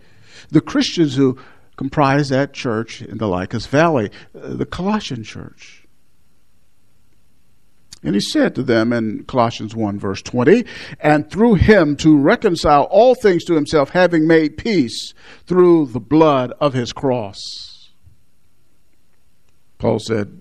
The 0.49 0.62
Christians 0.62 1.15
who 1.15 1.38
comprise 1.77 2.29
that 2.29 2.53
church 2.53 3.01
in 3.01 3.17
the 3.17 3.27
Lycus 3.27 3.65
Valley, 3.65 4.12
uh, 4.36 4.53
the 4.55 4.65
Colossian 4.65 5.23
church. 5.23 5.86
And 8.03 8.15
he 8.15 8.21
said 8.21 8.55
to 8.55 8.63
them 8.63 8.93
in 8.93 9.25
Colossians 9.25 9.75
1, 9.75 9.99
verse 9.99 10.21
20, 10.21 10.65
and 11.01 11.29
through 11.29 11.55
him 11.55 11.97
to 11.97 12.17
reconcile 12.17 12.84
all 12.84 13.13
things 13.13 13.43
to 13.45 13.55
himself, 13.55 13.89
having 13.89 14.25
made 14.25 14.58
peace 14.58 15.13
through 15.45 15.88
the 15.88 15.99
blood 15.99 16.53
of 16.62 16.73
his 16.73 16.93
cross. 16.93 17.89
Paul 19.77 19.99
said, 19.99 20.39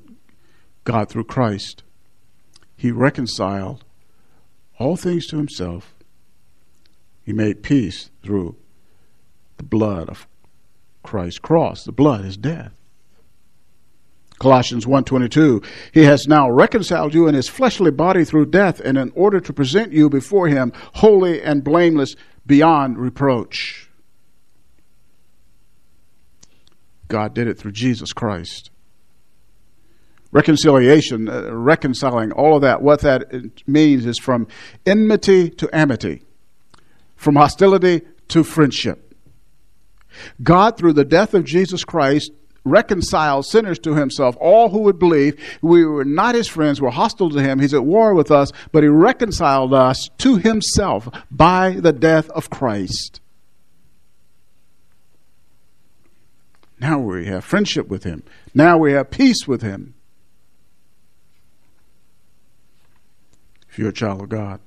God 0.85 1.09
through 1.09 1.25
Christ 1.25 1.83
he 2.79 2.93
reconciled 2.93 3.85
all 4.79 4.97
things 4.97 5.27
to 5.27 5.37
himself. 5.37 5.93
He 7.25 7.33
made 7.33 7.65
peace 7.65 8.11
through 8.23 8.55
the 9.57 9.65
blood 9.65 10.09
of 10.09 10.29
Christ's 11.03 11.41
cross. 11.41 11.83
The 11.83 11.93
blood 11.93 12.25
is 12.25 12.37
death. 12.37 12.73
Colossians 14.39 14.87
1:22 14.87 15.65
He 15.93 16.05
has 16.05 16.29
now 16.29 16.49
reconciled 16.49 17.15
you 17.15 17.27
in 17.27 17.35
his 17.35 17.49
fleshly 17.49 17.91
body 17.91 18.25
through 18.25 18.47
death 18.47 18.79
and 18.79 18.97
in 18.97 19.11
order 19.17 19.41
to 19.41 19.53
present 19.53 19.93
you 19.93 20.09
before 20.09 20.47
him 20.47 20.73
holy 20.95 21.43
and 21.43 21.65
blameless 21.65 22.15
beyond 22.47 22.97
reproach. 22.97 23.91
God 27.09 27.35
did 27.35 27.49
it 27.49 27.59
through 27.59 27.73
Jesus 27.73 28.13
Christ 28.13 28.71
reconciliation, 30.33 31.29
uh, 31.29 31.53
reconciling, 31.53 32.33
all 32.33 32.57
of 32.57 32.63
that, 32.63 32.83
what 32.83 33.01
that 33.01 33.33
means 33.67 34.07
is 34.07 34.19
from 34.19 34.47
enmity 34.87 35.51
to 35.51 35.69
amity, 35.73 36.23
from 37.17 37.37
hostility 37.37 38.03
to 38.29 38.45
friendship. 38.45 39.15
God, 40.43 40.77
through 40.77 40.95
the 40.95 41.05
death 41.05 41.35
of 41.35 41.45
Jesus 41.45 41.85
Christ, 41.85 42.33
reconciled 42.65 43.47
sinners 43.47 43.79
to 43.81 43.95
himself, 43.95 44.37
all 44.41 44.69
who 44.69 44.81
would 44.81 44.99
believe. 44.99 45.41
We 45.63 45.85
were 45.85 46.05
not 46.05 46.35
his 46.35 46.49
friends, 46.49 46.81
we're 46.81 46.91
hostile 46.91 47.31
to 47.31 47.41
him, 47.41 47.61
he's 47.61 47.75
at 47.75 47.85
war 47.85 48.15
with 48.15 48.31
us, 48.31 48.53
but 48.73 48.83
he 48.83 48.89
reconciled 48.89 49.73
us 49.73 50.09
to 50.19 50.37
himself 50.37 51.09
by 51.31 51.71
the 51.79 51.93
death 51.93 52.29
of 52.31 52.51
Christ. 52.51 53.21
Now 56.81 56.99
we 56.99 57.27
have 57.27 57.45
friendship 57.45 57.89
with 57.89 58.05
him. 58.05 58.23
Now 58.55 58.79
we 58.79 58.93
have 58.93 59.11
peace 59.11 59.49
with 59.49 59.63
him. 59.63 59.95
You're 63.79 63.91
a 63.91 63.93
child 63.93 64.21
of 64.23 64.29
God, 64.29 64.59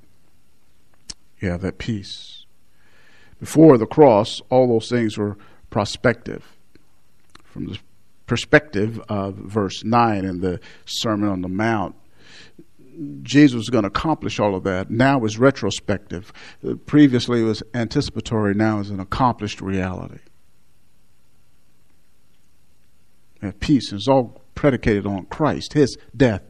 you 1.42 1.50
have 1.50 1.62
that 1.62 1.78
peace. 1.78 2.46
Before 3.42 3.78
the 3.78 3.86
cross, 3.86 4.42
all 4.50 4.70
those 4.70 4.88
things 4.88 5.18
were 5.18 5.38
prospective. 5.70 6.56
From 7.44 7.66
the 7.66 7.78
perspective 8.26 9.02
of 9.10 9.36
verse 9.36 9.84
9 9.84 10.24
in 10.24 10.40
the 10.40 10.62
Sermon 10.86 11.28
on 11.28 11.42
the 11.42 11.50
Mount, 11.50 11.96
Jesus 13.22 13.56
was 13.56 13.70
going 13.70 13.84
to 13.84 13.90
accomplish 13.90 14.40
all 14.40 14.56
of 14.56 14.64
that. 14.64 14.90
Now 14.90 15.26
is 15.26 15.38
retrospective. 15.38 16.32
Previously 16.86 17.42
it 17.42 17.46
was 17.46 17.62
anticipatory, 17.74 18.54
now 18.54 18.80
is 18.80 18.90
an 18.92 19.02
accomplished 19.02 19.60
reality. 19.60 20.20
And 23.42 23.60
peace 23.60 23.92
is 23.92 24.08
all 24.08 24.42
predicated 24.56 25.06
on 25.06 25.26
Christ, 25.26 25.74
his 25.74 25.98
death 26.16 26.44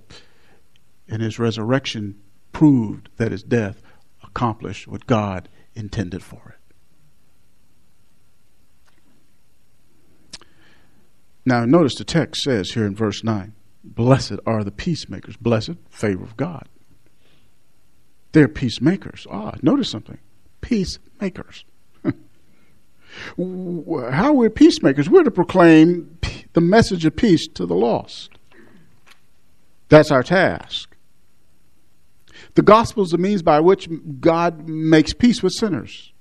and 1.08 1.24
his 1.24 1.40
resurrection 1.40 2.22
proved 2.52 3.10
that 3.18 3.32
his 3.32 3.44
death 3.44 3.82
accomplished 4.24 4.88
what 4.88 5.08
God 5.08 5.50
intended 5.76 6.24
for 6.24 6.56
it. 6.56 6.62
Now, 11.46 11.66
notice 11.66 11.96
the 11.96 12.04
text 12.04 12.44
says 12.44 12.72
here 12.72 12.86
in 12.86 12.96
verse 12.96 13.24
9 13.24 13.54
Blessed 13.84 14.36
are 14.46 14.64
the 14.64 14.72
peacemakers. 14.72 15.36
Blessed, 15.38 15.72
favor 15.90 16.24
of 16.24 16.38
God. 16.38 16.68
They're 18.32 18.48
peacemakers. 18.48 19.26
Ah, 19.30 19.54
notice 19.62 19.90
something. 19.90 20.20
Peacemakers. 20.62 21.66
How 22.06 22.14
are 23.38 24.34
we 24.34 24.50
peacemakers? 24.50 25.10
We're 25.10 25.24
to 25.24 25.32
proclaim 25.32 26.20
the 26.54 26.62
message 26.62 27.06
of 27.06 27.16
peace 27.16 27.48
to 27.56 27.66
the 27.66 27.76
lost. 27.76 28.32
That's 29.90 30.12
our 30.12 30.24
task. 30.24 30.91
The 32.56 32.62
gospel 32.62 33.04
is 33.04 33.12
the 33.12 33.18
means 33.18 33.42
by 33.42 33.60
which 33.60 33.90
God 34.20 34.68
makes 34.68 35.14
peace 35.14 35.42
with 35.42 35.54
sinners. 35.54 36.12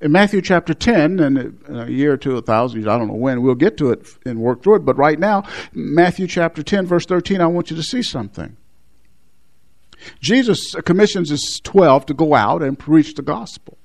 In 0.00 0.12
Matthew 0.12 0.42
chapter 0.42 0.74
10, 0.74 1.20
and 1.20 1.38
in 1.38 1.76
a 1.76 1.88
year 1.88 2.12
or 2.12 2.16
two, 2.16 2.36
a 2.36 2.42
thousand 2.42 2.80
years, 2.80 2.88
I 2.88 2.98
don't 2.98 3.08
know 3.08 3.14
when, 3.14 3.40
we'll 3.40 3.54
get 3.54 3.78
to 3.78 3.90
it 3.90 4.06
and 4.26 4.40
work 4.40 4.62
through 4.62 4.76
it. 4.76 4.84
But 4.84 4.98
right 4.98 5.18
now, 5.18 5.44
Matthew 5.72 6.26
chapter 6.26 6.62
10, 6.62 6.86
verse 6.86 7.06
13, 7.06 7.40
I 7.40 7.46
want 7.46 7.70
you 7.70 7.76
to 7.76 7.82
see 7.82 8.02
something. 8.02 8.56
Jesus 10.20 10.74
commissions 10.84 11.30
his 11.30 11.60
12 11.64 12.06
to 12.06 12.14
go 12.14 12.34
out 12.34 12.62
and 12.62 12.78
preach 12.78 13.14
the 13.14 13.22
gospel. 13.22 13.78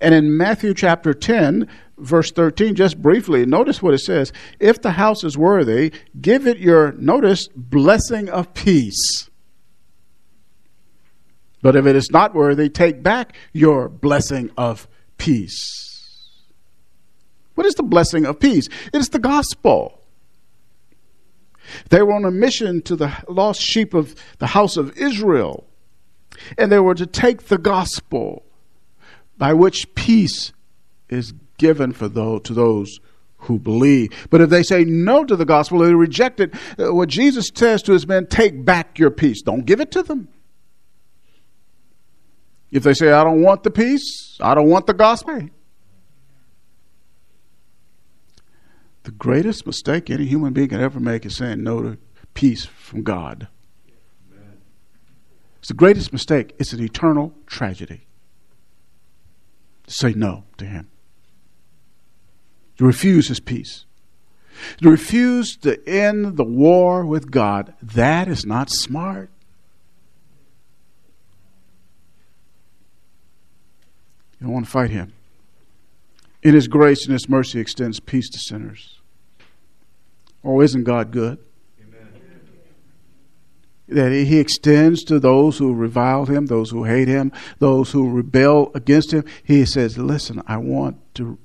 And 0.00 0.14
in 0.14 0.36
Matthew 0.36 0.74
chapter 0.74 1.14
10, 1.14 1.68
verse 2.00 2.30
13, 2.32 2.74
just 2.74 3.00
briefly, 3.00 3.46
notice 3.46 3.82
what 3.82 3.94
it 3.94 4.00
says. 4.00 4.32
If 4.58 4.82
the 4.82 4.92
house 4.92 5.24
is 5.24 5.36
worthy, 5.36 5.92
give 6.20 6.46
it 6.46 6.58
your, 6.58 6.92
notice, 6.92 7.48
blessing 7.54 8.28
of 8.28 8.52
peace. 8.54 9.28
But 11.62 11.76
if 11.76 11.86
it 11.86 11.96
is 11.96 12.10
not 12.10 12.34
worthy, 12.34 12.68
take 12.68 13.02
back 13.02 13.34
your 13.52 13.88
blessing 13.88 14.50
of 14.56 14.88
peace. 15.18 15.90
What 17.54 17.66
is 17.66 17.74
the 17.74 17.82
blessing 17.82 18.24
of 18.24 18.40
peace? 18.40 18.68
It 18.92 18.98
is 18.98 19.10
the 19.10 19.18
gospel. 19.18 20.00
They 21.90 22.02
were 22.02 22.14
on 22.14 22.24
a 22.24 22.30
mission 22.30 22.80
to 22.82 22.96
the 22.96 23.12
lost 23.28 23.60
sheep 23.60 23.94
of 23.94 24.14
the 24.38 24.48
house 24.48 24.76
of 24.76 24.96
Israel, 24.96 25.66
and 26.56 26.72
they 26.72 26.80
were 26.80 26.94
to 26.94 27.06
take 27.06 27.44
the 27.44 27.58
gospel 27.58 28.44
by 29.36 29.52
which 29.52 29.94
peace 29.94 30.52
is 31.08 31.32
given 31.60 31.92
for 31.92 32.08
those, 32.08 32.40
to 32.42 32.54
those 32.54 32.98
who 33.36 33.58
believe. 33.58 34.10
But 34.30 34.40
if 34.40 34.50
they 34.50 34.62
say 34.62 34.84
no 34.84 35.24
to 35.24 35.36
the 35.36 35.44
gospel, 35.44 35.78
they 35.78 35.94
reject 35.94 36.40
it. 36.40 36.54
Uh, 36.78 36.92
what 36.92 37.08
Jesus 37.08 37.50
says 37.54 37.82
to 37.82 37.92
his 37.92 38.06
men, 38.06 38.26
take 38.26 38.64
back 38.64 38.98
your 38.98 39.10
peace. 39.10 39.42
Don't 39.42 39.64
give 39.64 39.80
it 39.80 39.92
to 39.92 40.02
them. 40.02 40.28
If 42.70 42.82
they 42.82 42.94
say, 42.94 43.12
I 43.12 43.22
don't 43.22 43.42
want 43.42 43.62
the 43.62 43.70
peace, 43.70 44.38
I 44.40 44.54
don't 44.54 44.68
want 44.68 44.86
the 44.86 44.94
gospel. 44.94 45.48
The 49.02 49.10
greatest 49.10 49.66
mistake 49.66 50.08
any 50.10 50.26
human 50.26 50.52
being 50.52 50.68
can 50.68 50.80
ever 50.80 51.00
make 51.00 51.26
is 51.26 51.36
saying 51.36 51.62
no 51.62 51.82
to 51.82 51.98
peace 52.34 52.64
from 52.64 53.02
God. 53.02 53.48
It's 55.58 55.68
the 55.68 55.74
greatest 55.74 56.12
mistake. 56.12 56.54
It's 56.58 56.72
an 56.72 56.82
eternal 56.82 57.34
tragedy 57.46 58.06
to 59.86 59.92
say 59.92 60.12
no 60.14 60.44
to 60.56 60.64
him, 60.64 60.88
to 62.80 62.86
refuse 62.86 63.28
his 63.28 63.40
peace, 63.40 63.84
to 64.80 64.88
refuse 64.88 65.54
to 65.54 65.86
end 65.86 66.38
the 66.38 66.44
war 66.44 67.04
with 67.04 67.30
God. 67.30 67.74
That 67.82 68.26
is 68.26 68.46
not 68.46 68.70
smart. 68.70 69.28
You 74.38 74.46
don't 74.46 74.54
want 74.54 74.64
to 74.64 74.70
fight 74.70 74.88
him. 74.88 75.12
In 76.42 76.54
his 76.54 76.68
grace 76.68 77.04
and 77.04 77.12
his 77.12 77.28
mercy 77.28 77.60
extends 77.60 78.00
peace 78.00 78.30
to 78.30 78.38
sinners. 78.38 78.98
Oh, 80.42 80.62
isn't 80.62 80.84
God 80.84 81.10
good? 81.10 81.38
that 83.88 84.12
he 84.12 84.38
extends 84.38 85.02
to 85.02 85.18
those 85.18 85.58
who 85.58 85.74
revile 85.74 86.24
him, 86.24 86.46
those 86.46 86.70
who 86.70 86.84
hate 86.84 87.08
him, 87.08 87.32
those 87.58 87.90
who 87.90 88.08
rebel 88.08 88.70
against 88.72 89.12
him. 89.12 89.24
He 89.42 89.66
says, 89.66 89.98
Listen, 89.98 90.40
I 90.46 90.58
want 90.58 90.96
to 91.16 91.38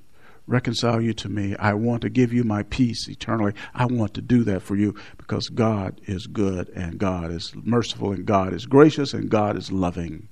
reconcile 0.48 1.02
you 1.02 1.14
to 1.14 1.30
me. 1.30 1.56
I 1.58 1.74
want 1.74 2.02
to 2.04 2.10
give 2.10 2.32
you 2.32 2.44
my 2.44 2.64
peace 2.64 3.08
eternally. 3.08 3.54
I 3.74 3.86
want 3.86 4.14
to 4.16 4.22
do 4.22 4.44
that 4.44 4.62
for 4.62 4.76
you 4.76 4.96
because 5.18 5.50
God 5.50 6.00
is 6.06 6.28
good 6.28 6.70
and 6.70 6.98
God 6.98 7.32
is 7.32 7.54
merciful 7.56 8.12
and 8.12 8.26
God 8.26 8.54
is 8.54 8.66
gracious 8.66 9.14
and 9.14 9.30
God 9.30 9.58
is 9.58 9.72
loving. 9.72 10.28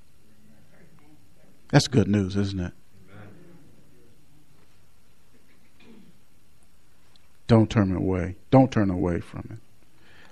That's 1.70 1.88
good 1.88 2.08
news, 2.08 2.36
isn't 2.36 2.60
it? 2.60 2.72
Don't 7.46 7.68
turn 7.68 7.94
away. 7.94 8.36
Don't 8.50 8.70
turn 8.70 8.90
away 8.90 9.20
from 9.20 9.48
it. 9.50 9.58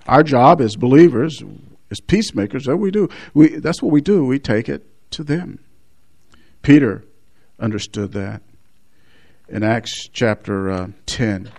Our 0.07 0.23
job 0.23 0.61
as 0.61 0.75
believers, 0.75 1.43
as 1.91 1.99
peacemakers, 1.99 2.65
that 2.65 2.77
we 2.77 2.91
do. 2.91 3.07
We, 3.33 3.57
that's 3.57 3.81
what 3.81 3.91
we 3.91 4.01
do. 4.01 4.25
We 4.25 4.39
take 4.39 4.67
it 4.67 4.85
to 5.11 5.23
them. 5.23 5.59
Peter 6.61 7.03
understood 7.59 8.13
that 8.13 8.41
in 9.47 9.63
Acts 9.63 10.07
chapter 10.11 10.71
uh, 10.71 10.87
10. 11.05 11.51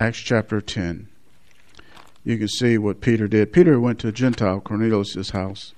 Acts 0.00 0.18
chapter 0.18 0.60
10. 0.60 1.08
You 2.24 2.38
can 2.38 2.48
see 2.48 2.78
what 2.78 3.00
Peter 3.00 3.26
did. 3.26 3.52
Peter 3.52 3.80
went 3.80 3.98
to 4.00 4.12
Gentile 4.12 4.60
Cornelius' 4.60 5.30
house, 5.30 5.74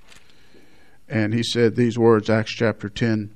and 1.09 1.33
he 1.33 1.41
said 1.41 1.75
these 1.75 1.97
words, 1.97 2.29
Acts 2.29 2.51
chapter 2.51 2.89
10, 2.89 3.31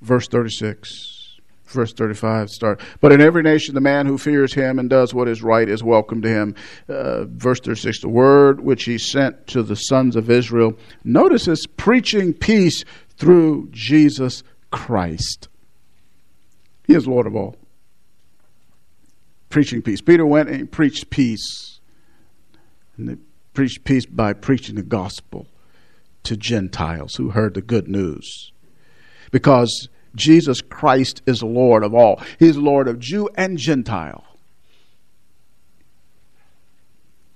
verse 0.00 0.28
36 0.28 1.16
verse 1.66 1.92
35 1.92 2.50
start. 2.50 2.80
But 3.00 3.12
in 3.12 3.20
every 3.20 3.42
nation, 3.42 3.74
the 3.74 3.80
man 3.80 4.06
who 4.06 4.18
fears 4.18 4.54
him 4.54 4.78
and 4.78 4.88
does 4.88 5.12
what 5.12 5.28
is 5.28 5.42
right 5.42 5.68
is 5.68 5.82
welcome 5.82 6.22
to 6.22 6.28
him. 6.28 6.54
Uh, 6.88 7.24
verse 7.24 7.60
36 7.60 8.00
the 8.00 8.08
word 8.08 8.60
which 8.60 8.84
he 8.84 8.98
sent 8.98 9.46
to 9.48 9.62
the 9.62 9.76
sons 9.76 10.16
of 10.16 10.30
Israel. 10.30 10.74
Notice 11.04 11.46
this 11.46 11.66
preaching 11.66 12.32
peace 12.32 12.84
through 13.16 13.68
Jesus 13.70 14.42
Christ. 14.70 15.48
He 16.86 16.94
is 16.94 17.06
Lord 17.06 17.26
of 17.26 17.34
all. 17.34 17.56
Preaching 19.48 19.82
peace. 19.82 20.00
Peter 20.00 20.26
went 20.26 20.48
and 20.48 20.70
preached 20.70 21.10
peace. 21.10 21.80
And 22.96 23.08
they 23.08 23.16
preached 23.54 23.84
peace 23.84 24.06
by 24.06 24.32
preaching 24.32 24.76
the 24.76 24.82
gospel 24.82 25.46
to 26.24 26.36
Gentiles 26.36 27.14
who 27.16 27.30
heard 27.30 27.54
the 27.54 27.62
good 27.62 27.88
news. 27.88 28.52
Because 29.30 29.88
Jesus 30.14 30.60
Christ 30.60 31.22
is 31.26 31.42
Lord 31.42 31.84
of 31.84 31.94
all. 31.94 32.20
He's 32.38 32.56
Lord 32.56 32.88
of 32.88 32.98
Jew 32.98 33.28
and 33.34 33.58
Gentile. 33.58 34.24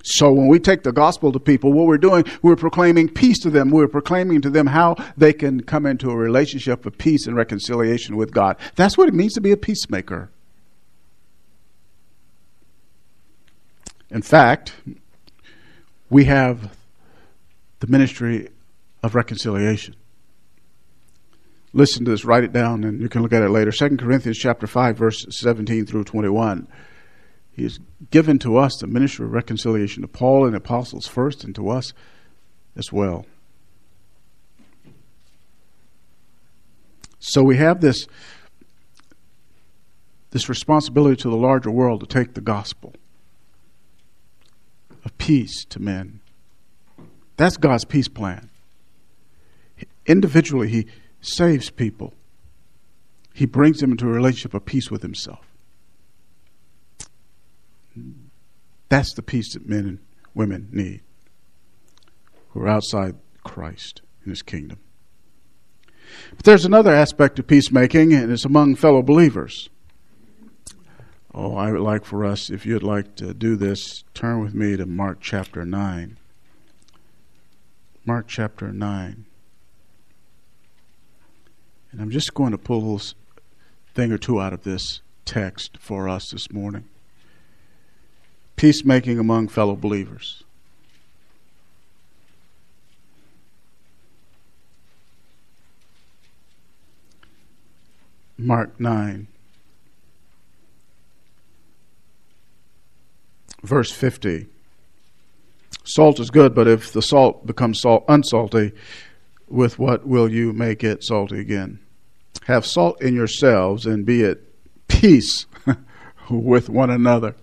So 0.03 0.33
when 0.33 0.49
we 0.49 0.59
take 0.59 0.83
the 0.83 0.93
gospel 0.93 1.31
to 1.33 1.39
people, 1.39 1.73
what 1.73 1.87
we're 1.87 1.99
doing, 1.99 2.25
we're 2.43 2.57
proclaiming 2.57 3.09
peace 3.09 3.39
to 3.41 3.51
them. 3.51 3.71
We're 3.71 3.89
proclaiming 3.89 4.41
to 4.43 4.51
them 4.51 4.67
how 4.69 4.97
they 5.17 5.33
can 5.33 5.63
come 5.63 5.85
into 5.87 6.11
a 6.11 6.17
relationship 6.17 6.87
of 6.87 6.97
peace 6.97 7.27
and 7.27 7.37
reconciliation 7.37 8.17
with 8.17 8.33
God. 8.33 8.57
That's 8.77 8.97
what 8.97 9.09
it 9.09 9.15
means 9.15 9.35
to 9.35 9.41
be 9.41 9.53
a 9.53 9.57
peacemaker. 9.57 10.31
In 14.11 14.23
fact, 14.23 14.75
we 16.09 16.25
have 16.25 16.75
the 17.81 17.87
ministry 17.87 18.49
of 19.03 19.15
reconciliation. 19.15 19.95
Listen 21.73 22.05
to 22.05 22.11
this, 22.11 22.25
write 22.25 22.43
it 22.43 22.53
down, 22.53 22.83
and 22.83 23.01
you 23.01 23.09
can 23.09 23.23
look 23.23 23.33
at 23.33 23.43
it 23.43 23.51
later. 23.51 23.71
2 23.71 23.97
Corinthians 23.97 24.37
chapter 24.37 24.67
5, 24.67 24.97
verse 24.97 25.27
17 25.31 25.87
through 25.87 26.05
21. 26.05 26.67
He 27.53 27.65
has 27.65 27.79
given 28.11 28.39
to 28.41 28.57
us 28.57 28.77
the 28.77 28.87
ministry 28.87 29.27
of 29.27 29.33
reconciliation 29.33 30.03
to 30.03 30.09
Paul 30.09 30.45
and 30.45 30.55
the 30.55 30.59
apostles 30.59 31.07
first, 31.07 31.45
and 31.45 31.55
to 31.55 31.69
us 31.69 31.93
as 32.77 32.93
well. 32.93 33.27
So 37.19 37.43
we 37.43 37.57
have 37.59 37.81
this, 37.81 38.07
this 40.31 40.49
responsibility 40.49 41.21
to 41.23 41.29
the 41.29 41.37
larger 41.37 41.71
world 41.71 42.01
to 42.01 42.07
take 42.07 42.35
the 42.35 42.41
gospel 42.41 42.95
of 45.05 45.17
peace 45.19 45.65
to 45.67 45.81
men. 45.81 46.21
That's 47.37 47.57
God's 47.57 47.85
peace 47.85 48.09
plan. 48.09 48.49
Individually, 50.07 50.69
He 50.69 50.87
saves 51.21 51.71
people, 51.71 52.15
he 53.35 53.47
brings 53.47 53.79
them 53.79 53.93
into 53.93 54.07
a 54.07 54.11
relationship 54.13 54.55
of 54.55 54.65
peace 54.65 54.91
with 54.91 55.03
himself. 55.03 55.50
That's 58.91 59.15
the 59.15 59.23
peace 59.23 59.55
that 59.55 59.67
men 59.67 59.87
and 59.87 59.99
women 60.35 60.69
need 60.73 61.01
who 62.51 62.61
are 62.61 62.69
outside 62.69 63.15
Christ 63.45 64.03
in 64.25 64.31
his 64.31 64.43
kingdom. 64.43 64.81
But 66.37 66.45
there's 66.45 66.65
another 66.65 66.93
aspect 66.93 67.39
of 67.39 67.47
peacemaking, 67.47 68.13
and 68.13 68.33
it's 68.33 68.45
among 68.45 68.75
fellow 68.75 69.01
believers. 69.01 69.71
Oh, 71.33 71.55
I 71.57 71.71
would 71.71 71.81
like 71.81 72.05
for 72.05 72.25
us, 72.25 72.51
if 72.51 72.67
you'd 72.67 72.83
like 72.83 73.15
to 73.17 73.33
do 73.33 73.55
this, 73.55 74.03
turn 74.13 74.43
with 74.43 74.55
me 74.55 74.77
to 74.77 74.85
Mark 74.85 75.19
chapter 75.21 75.65
9. 75.65 76.19
Mark 78.05 78.27
chapter 78.27 78.73
9. 78.73 79.25
And 81.93 82.01
I'm 82.01 82.11
just 82.11 82.35
going 82.35 82.51
to 82.51 82.59
pull 82.59 82.97
a 82.97 83.01
thing 83.95 84.11
or 84.11 84.19
two 84.19 84.41
out 84.41 84.53
of 84.53 84.65
this 84.65 85.01
text 85.25 85.79
for 85.79 86.09
us 86.09 86.31
this 86.31 86.51
morning. 86.51 86.89
Peacemaking 88.61 89.19
among 89.19 89.49
fellow 89.49 89.75
believers. 89.75 90.45
Mark 98.37 98.79
9, 98.79 99.29
verse 103.63 103.91
50. 103.91 104.47
Salt 105.85 106.21
is 106.21 106.29
good, 106.29 106.55
but 106.55 106.69
if 106.69 106.93
the 106.93 107.01
salt 107.01 107.47
becomes 107.47 107.81
salt 107.81 108.05
unsalty, 108.09 108.73
with 109.49 109.79
what 109.79 110.07
will 110.07 110.31
you 110.31 110.53
make 110.53 110.85
it 110.85 111.03
salty 111.03 111.41
again? 111.41 111.79
Have 112.43 112.67
salt 112.67 113.01
in 113.01 113.15
yourselves 113.15 113.87
and 113.87 114.05
be 114.05 114.23
at 114.23 114.37
peace 114.87 115.47
with 116.31 116.69
one 116.69 116.91
another. 116.91 117.35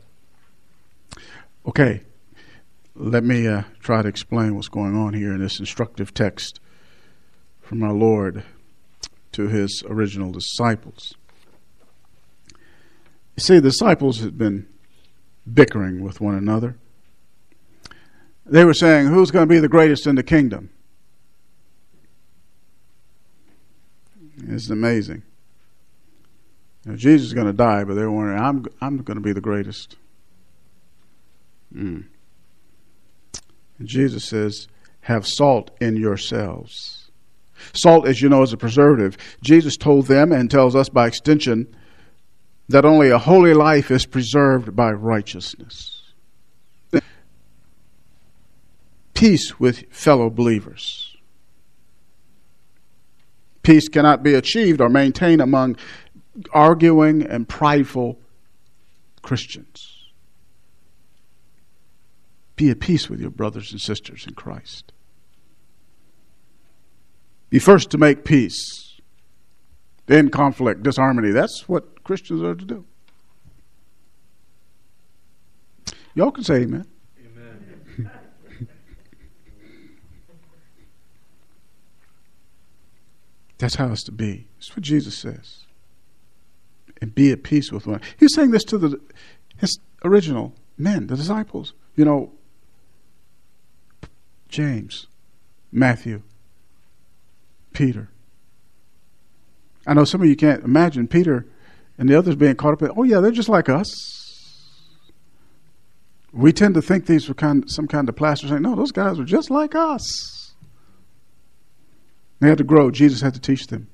Okay, 1.68 2.02
let 2.96 3.26
me 3.26 3.46
uh, 3.46 3.64
try 3.82 4.02
to 4.02 4.08
explain 4.08 4.56
what's 4.56 4.70
going 4.70 4.96
on 4.96 5.14
here 5.14 5.34
in 5.34 5.42
this 5.42 5.60
instructive 5.60 6.14
text 6.14 6.62
from 7.60 7.84
our 7.84 7.92
Lord 7.92 8.44
to 9.34 9.50
his 9.50 9.84
original 9.86 10.32
disciples. 10.32 11.14
You 13.36 13.42
see, 13.42 13.56
the 13.56 13.70
disciples 13.70 14.22
had 14.22 14.38
been 14.38 14.66
bickering 15.52 16.02
with 16.02 16.22
one 16.22 16.36
another. 16.36 16.78
They 18.46 18.64
were 18.64 18.74
saying, 18.74 19.08
Who's 19.08 19.30
going 19.30 19.48
to 19.48 19.54
be 19.54 19.60
the 19.60 19.68
greatest 19.68 20.08
in 20.08 20.16
the 20.16 20.24
kingdom? 20.24 20.70
It's 24.48 24.70
amazing. 24.70 25.24
Know, 26.86 26.96
Jesus 26.96 27.28
is 27.28 27.34
going 27.34 27.48
to 27.48 27.54
die, 27.54 27.84
but 27.84 27.96
they're 27.96 28.10
wondering, 28.10 28.40
I'm, 28.40 28.66
I'm 28.80 29.00
going 29.00 29.18
to 29.18 29.22
be 29.22 29.34
the 29.34 29.42
greatest. 29.42 29.98
Mm. 31.76 32.06
Jesus 33.84 34.26
says, 34.26 34.68
Have 35.02 35.28
salt 35.28 35.72
in 35.80 35.96
yourselves. 35.96 37.12
Salt, 37.74 38.08
as 38.08 38.22
you 38.22 38.30
know, 38.30 38.44
is 38.44 38.54
a 38.54 38.58
preservative. 38.58 39.18
Jesus 39.42 39.78
told 39.78 40.08
them 40.08 40.32
and 40.32 40.50
tells 40.50 40.76
us 40.76 40.90
by 40.90 41.08
extension 41.08 41.68
that 42.70 42.86
only 42.86 43.10
a 43.10 43.18
holy 43.18 43.54
life 43.54 43.92
is 43.92 44.06
preserved 44.06 44.76
by 44.76 44.92
righteousness. 44.92 45.94
Peace 49.14 49.60
with 49.60 49.92
fellow 49.92 50.30
believers. 50.30 51.18
Peace 53.64 53.90
cannot 53.90 54.22
be 54.22 54.36
achieved 54.36 54.80
or 54.80 54.90
maintained 54.90 55.42
among 55.42 55.76
arguing 56.54 57.24
and 57.24 57.50
prideful 57.50 58.20
Christians. 59.24 59.97
Be 62.58 62.70
at 62.70 62.82
peace 62.82 63.10
with 63.10 63.22
your 63.22 63.30
brothers 63.30 63.72
and 63.72 63.80
sisters 63.80 64.26
in 64.28 64.34
Christ. 64.34 64.92
Be 67.50 67.60
first 67.60 67.90
to 67.92 67.98
make 67.98 68.26
peace, 68.26 69.00
then 70.08 70.28
conflict, 70.28 70.84
disharmony. 70.84 71.32
That's 71.32 71.70
what 71.70 72.04
Christians 72.04 72.44
are 72.44 72.56
to 72.56 72.66
do. 72.66 72.86
Y'all 76.14 76.32
can 76.32 76.44
say 76.44 76.64
amen. 76.64 76.86
Amen. 77.26 78.10
That's 83.60 83.76
how 83.76 83.92
it's 83.92 84.04
to 84.04 84.12
be. 84.12 84.48
That's 84.58 84.76
what 84.76 84.84
Jesus 84.84 85.16
says 85.16 85.68
and 87.02 87.14
be 87.14 87.32
at 87.32 87.44
peace 87.44 87.72
with 87.72 87.88
one. 87.88 88.02
He's 88.18 88.34
saying 88.34 88.52
this 88.52 88.64
to 88.66 88.78
the 88.78 89.00
his 89.58 89.80
original 90.04 90.54
men, 90.78 91.08
the 91.08 91.16
disciples. 91.16 91.74
You 91.96 92.06
know, 92.06 92.32
James, 94.48 95.08
Matthew, 95.72 96.22
Peter. 97.74 98.10
I 99.86 99.94
know 99.94 100.04
some 100.04 100.22
of 100.22 100.28
you 100.28 100.36
can't 100.36 100.64
imagine 100.64 101.08
Peter 101.08 101.46
and 101.98 102.10
the 102.10 102.18
others 102.18 102.36
being 102.36 102.56
caught 102.56 102.74
up 102.74 102.82
in, 102.82 102.92
oh, 102.96 103.04
yeah, 103.04 103.20
they're 103.20 103.32
just 103.32 103.50
like 103.50 103.70
us. 103.70 103.90
We 106.34 106.52
tend 106.54 106.76
to 106.76 106.82
think 106.82 107.06
these 107.06 107.28
were 107.28 107.34
kind, 107.34 107.64
of, 107.64 107.72
some 107.72 107.88
kind 107.88 108.08
of 108.08 108.16
plaster 108.16 108.48
saying, 108.48 108.62
no, 108.62 108.76
those 108.76 108.92
guys 108.92 109.18
were 109.18 109.26
just 109.26 109.50
like 109.50 109.76
us. 109.76 110.54
They 112.40 112.50
had 112.50 112.60
to 112.60 112.64
grow. 112.64 112.92
Jesus 112.92 113.22
had 113.22 113.34
to 113.34 113.40
teach 113.40 113.68
them. 113.68 113.88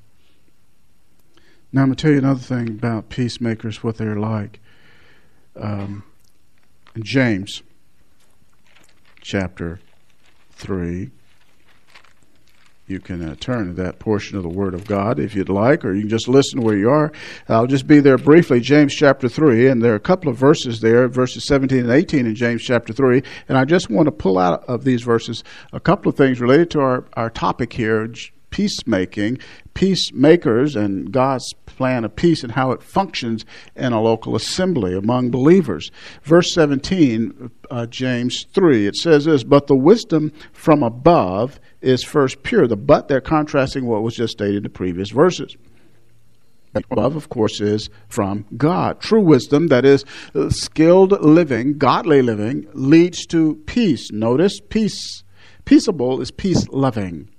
Now, 1.71 1.81
I'm 1.81 1.87
going 1.87 1.95
to 1.95 2.01
tell 2.01 2.11
you 2.11 2.17
another 2.17 2.39
thing 2.39 2.69
about 2.69 3.09
peacemakers, 3.09 3.83
what 3.83 3.97
they're 3.97 4.19
like. 4.19 4.59
Um, 5.55 6.03
James 6.99 7.63
chapter 9.21 9.79
3, 10.63 11.11
you 12.87 12.99
can 12.99 13.23
uh, 13.23 13.35
turn 13.39 13.67
to 13.67 13.73
that 13.81 13.99
portion 13.99 14.37
of 14.37 14.43
the 14.43 14.49
Word 14.49 14.73
of 14.73 14.85
God 14.85 15.19
if 15.19 15.35
you'd 15.35 15.49
like, 15.49 15.85
or 15.85 15.93
you 15.93 16.01
can 16.01 16.09
just 16.09 16.27
listen 16.27 16.61
where 16.61 16.77
you 16.77 16.89
are. 16.89 17.11
I'll 17.47 17.67
just 17.67 17.87
be 17.87 17.99
there 17.99 18.17
briefly. 18.17 18.59
James 18.59 18.93
chapter 18.93 19.29
3, 19.29 19.67
and 19.67 19.81
there 19.81 19.93
are 19.93 19.97
a 19.97 20.01
couple 20.01 20.29
of 20.29 20.37
verses 20.37 20.81
there, 20.81 21.07
verses 21.07 21.45
17 21.45 21.79
and 21.79 21.91
18 21.91 22.25
in 22.25 22.35
James 22.35 22.61
chapter 22.61 22.93
3. 22.93 23.23
And 23.47 23.57
I 23.57 23.65
just 23.65 23.89
want 23.89 24.07
to 24.07 24.11
pull 24.11 24.37
out 24.37 24.63
of 24.65 24.83
these 24.83 25.01
verses 25.01 25.43
a 25.71 25.79
couple 25.79 26.09
of 26.09 26.17
things 26.17 26.41
related 26.41 26.71
to 26.71 26.81
our, 26.81 27.05
our 27.13 27.29
topic 27.29 27.73
here 27.73 28.13
peacemaking, 28.53 29.39
peacemakers, 29.73 30.75
and 30.75 31.11
God's 31.11 31.53
plan 31.65 32.05
of 32.05 32.15
peace 32.15 32.43
and 32.43 32.51
how 32.51 32.71
it 32.71 32.83
functions 32.83 33.45
in 33.75 33.93
a 33.93 34.01
local 34.01 34.35
assembly 34.35 34.95
among 34.95 35.31
believers. 35.31 35.91
Verse 36.23 36.53
17, 36.53 37.51
uh, 37.69 37.85
James 37.87 38.45
3, 38.53 38.87
it 38.87 38.95
says 38.95 39.25
this 39.25 39.43
But 39.43 39.67
the 39.67 39.75
wisdom 39.75 40.31
from 40.51 40.83
above 40.83 41.59
is 41.81 42.03
first 42.03 42.43
pure. 42.43 42.67
The 42.67 42.77
but 42.77 43.07
they're 43.07 43.21
contrasting 43.21 43.85
what 43.85 44.03
was 44.03 44.15
just 44.15 44.33
stated 44.33 44.57
in 44.57 44.63
the 44.63 44.69
previous 44.69 45.09
verses. 45.09 45.55
Above, 46.75 47.15
of 47.15 47.29
course, 47.29 47.61
is 47.61 47.89
from 48.07 48.45
God. 48.57 48.99
True 48.99 49.21
wisdom, 49.21 49.67
that 49.67 49.85
is, 49.85 50.05
skilled 50.49 51.11
living, 51.21 51.77
godly 51.77 52.23
living, 52.23 52.67
leads 52.73 53.27
to 53.27 53.55
peace. 53.67 54.11
Notice, 54.11 54.59
peace. 54.59 55.23
Peaceable 55.65 56.19
is 56.19 56.31
peace 56.31 56.67
loving 56.69 57.29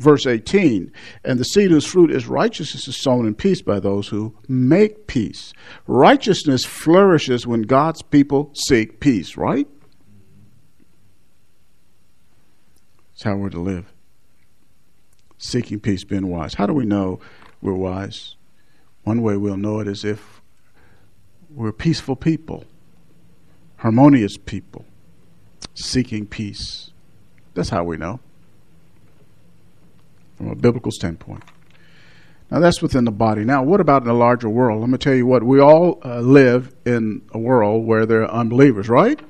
verse 0.00 0.26
18 0.26 0.90
and 1.24 1.38
the 1.38 1.44
seed 1.44 1.70
whose 1.70 1.84
fruit 1.84 2.10
is 2.10 2.26
righteousness 2.26 2.88
is 2.88 3.00
sown 3.00 3.26
in 3.26 3.34
peace 3.34 3.60
by 3.60 3.78
those 3.78 4.08
who 4.08 4.34
make 4.48 5.06
peace. 5.06 5.52
Righteousness 5.86 6.64
flourishes 6.64 7.46
when 7.46 7.62
god's 7.62 8.02
people 8.02 8.50
seek 8.54 8.98
peace 8.98 9.36
right? 9.36 9.68
It's 13.12 13.22
how 13.22 13.36
we're 13.36 13.50
to 13.50 13.60
live. 13.60 13.92
Seeking 15.36 15.78
peace 15.78 16.04
being 16.04 16.28
wise. 16.28 16.54
How 16.54 16.66
do 16.66 16.72
we 16.72 16.86
know 16.86 17.20
we're 17.60 17.74
wise? 17.74 18.36
One 19.04 19.20
way 19.20 19.36
we'll 19.36 19.58
know 19.58 19.80
it 19.80 19.88
is 19.88 20.04
if 20.04 20.40
we're 21.50 21.72
peaceful 21.72 22.16
people 22.16 22.64
harmonious 23.76 24.36
people 24.36 24.84
seeking 25.74 26.26
peace. 26.26 26.90
That's 27.54 27.70
how 27.70 27.84
we 27.84 27.96
know 27.96 28.20
from 30.40 30.50
a 30.50 30.54
biblical 30.54 30.90
standpoint. 30.90 31.44
Now, 32.50 32.60
that's 32.60 32.80
within 32.80 33.04
the 33.04 33.10
body. 33.10 33.44
Now, 33.44 33.62
what 33.62 33.78
about 33.78 34.00
in 34.02 34.08
the 34.08 34.14
larger 34.14 34.48
world? 34.48 34.80
Let 34.80 34.88
me 34.88 34.96
tell 34.96 35.14
you 35.14 35.26
what, 35.26 35.42
we 35.42 35.60
all 35.60 36.00
uh, 36.02 36.20
live 36.20 36.74
in 36.86 37.20
a 37.32 37.38
world 37.38 37.84
where 37.84 38.06
there 38.06 38.22
are 38.22 38.30
unbelievers, 38.30 38.88
right? 38.88 39.20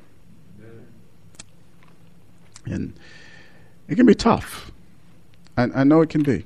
And 2.65 2.95
it 3.89 3.97
can 3.97 4.07
be 4.07 4.15
tough. 4.15 4.71
I, 5.57 5.65
I, 5.75 5.83
know 5.83 6.01
it 6.01 6.11
can 6.11 6.23
be. 6.23 6.45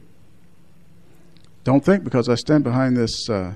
Don't 1.65 1.85
think 1.85 2.03
because 2.03 2.31
I 2.31 2.35
stand 2.35 2.65
behind 2.65 2.97
this 2.97 3.29
uh, 3.29 3.53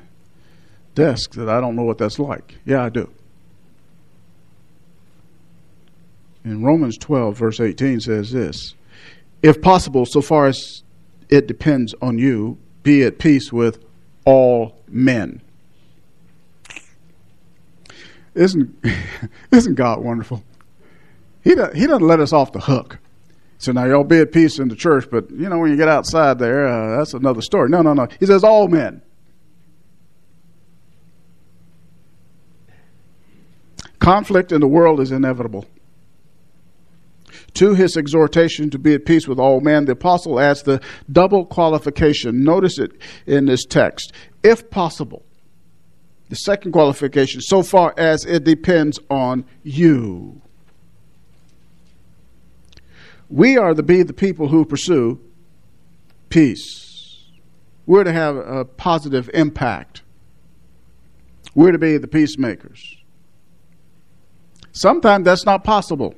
desk 0.94 1.32
that 1.32 1.48
I 1.48 1.58
don't 1.58 1.74
know 1.74 1.84
what 1.84 1.96
that's 1.96 2.18
like. 2.18 2.56
Yeah, 2.66 2.84
I 2.84 2.90
do. 2.90 3.10
In 6.44 6.62
Romans 6.62 6.98
12, 6.98 7.34
verse 7.34 7.60
18 7.60 8.00
says 8.00 8.30
this 8.30 8.74
If 9.42 9.62
possible, 9.62 10.04
so 10.04 10.20
far 10.20 10.46
as 10.46 10.82
it 11.28 11.46
depends 11.46 11.94
on 12.00 12.18
you. 12.18 12.58
Be 12.82 13.02
at 13.04 13.18
peace 13.18 13.52
with 13.52 13.84
all 14.24 14.80
men. 14.88 15.40
Isn't, 18.34 18.76
isn't 19.50 19.74
God 19.74 20.02
wonderful? 20.02 20.42
He, 21.42 21.54
does, 21.54 21.74
he 21.74 21.86
doesn't 21.86 22.06
let 22.06 22.20
us 22.20 22.32
off 22.32 22.52
the 22.52 22.60
hook. 22.60 22.98
So 23.58 23.72
now 23.72 23.84
y'all 23.84 24.04
be 24.04 24.18
at 24.18 24.32
peace 24.32 24.58
in 24.58 24.68
the 24.68 24.76
church, 24.76 25.08
but 25.10 25.30
you 25.30 25.48
know 25.48 25.58
when 25.58 25.70
you 25.70 25.76
get 25.76 25.88
outside 25.88 26.38
there, 26.38 26.68
uh, 26.68 26.98
that's 26.98 27.12
another 27.14 27.42
story. 27.42 27.68
No, 27.68 27.82
no, 27.82 27.92
no. 27.92 28.06
He 28.20 28.26
says 28.26 28.44
all 28.44 28.68
men. 28.68 29.02
Conflict 33.98 34.52
in 34.52 34.60
the 34.60 34.68
world 34.68 35.00
is 35.00 35.10
inevitable. 35.10 35.66
To 37.58 37.74
his 37.74 37.96
exhortation 37.96 38.70
to 38.70 38.78
be 38.78 38.94
at 38.94 39.04
peace 39.04 39.26
with 39.26 39.40
all 39.40 39.60
men, 39.60 39.86
the 39.86 39.92
apostle 39.92 40.38
adds 40.38 40.62
the 40.62 40.80
double 41.10 41.44
qualification. 41.44 42.44
Notice 42.44 42.78
it 42.78 42.92
in 43.26 43.46
this 43.46 43.64
text. 43.64 44.12
If 44.44 44.70
possible. 44.70 45.24
The 46.28 46.36
second 46.36 46.70
qualification, 46.70 47.40
so 47.40 47.64
far 47.64 47.94
as 47.96 48.24
it 48.24 48.44
depends 48.44 49.00
on 49.10 49.44
you. 49.64 50.40
We 53.28 53.56
are 53.56 53.74
to 53.74 53.82
be 53.82 54.04
the 54.04 54.12
people 54.12 54.46
who 54.46 54.64
pursue 54.64 55.18
peace. 56.28 57.24
We're 57.86 58.04
to 58.04 58.12
have 58.12 58.36
a 58.36 58.66
positive 58.66 59.28
impact. 59.34 60.02
We're 61.56 61.72
to 61.72 61.78
be 61.78 61.98
the 61.98 62.06
peacemakers. 62.06 62.98
Sometimes 64.70 65.24
that's 65.24 65.44
not 65.44 65.64
possible 65.64 66.14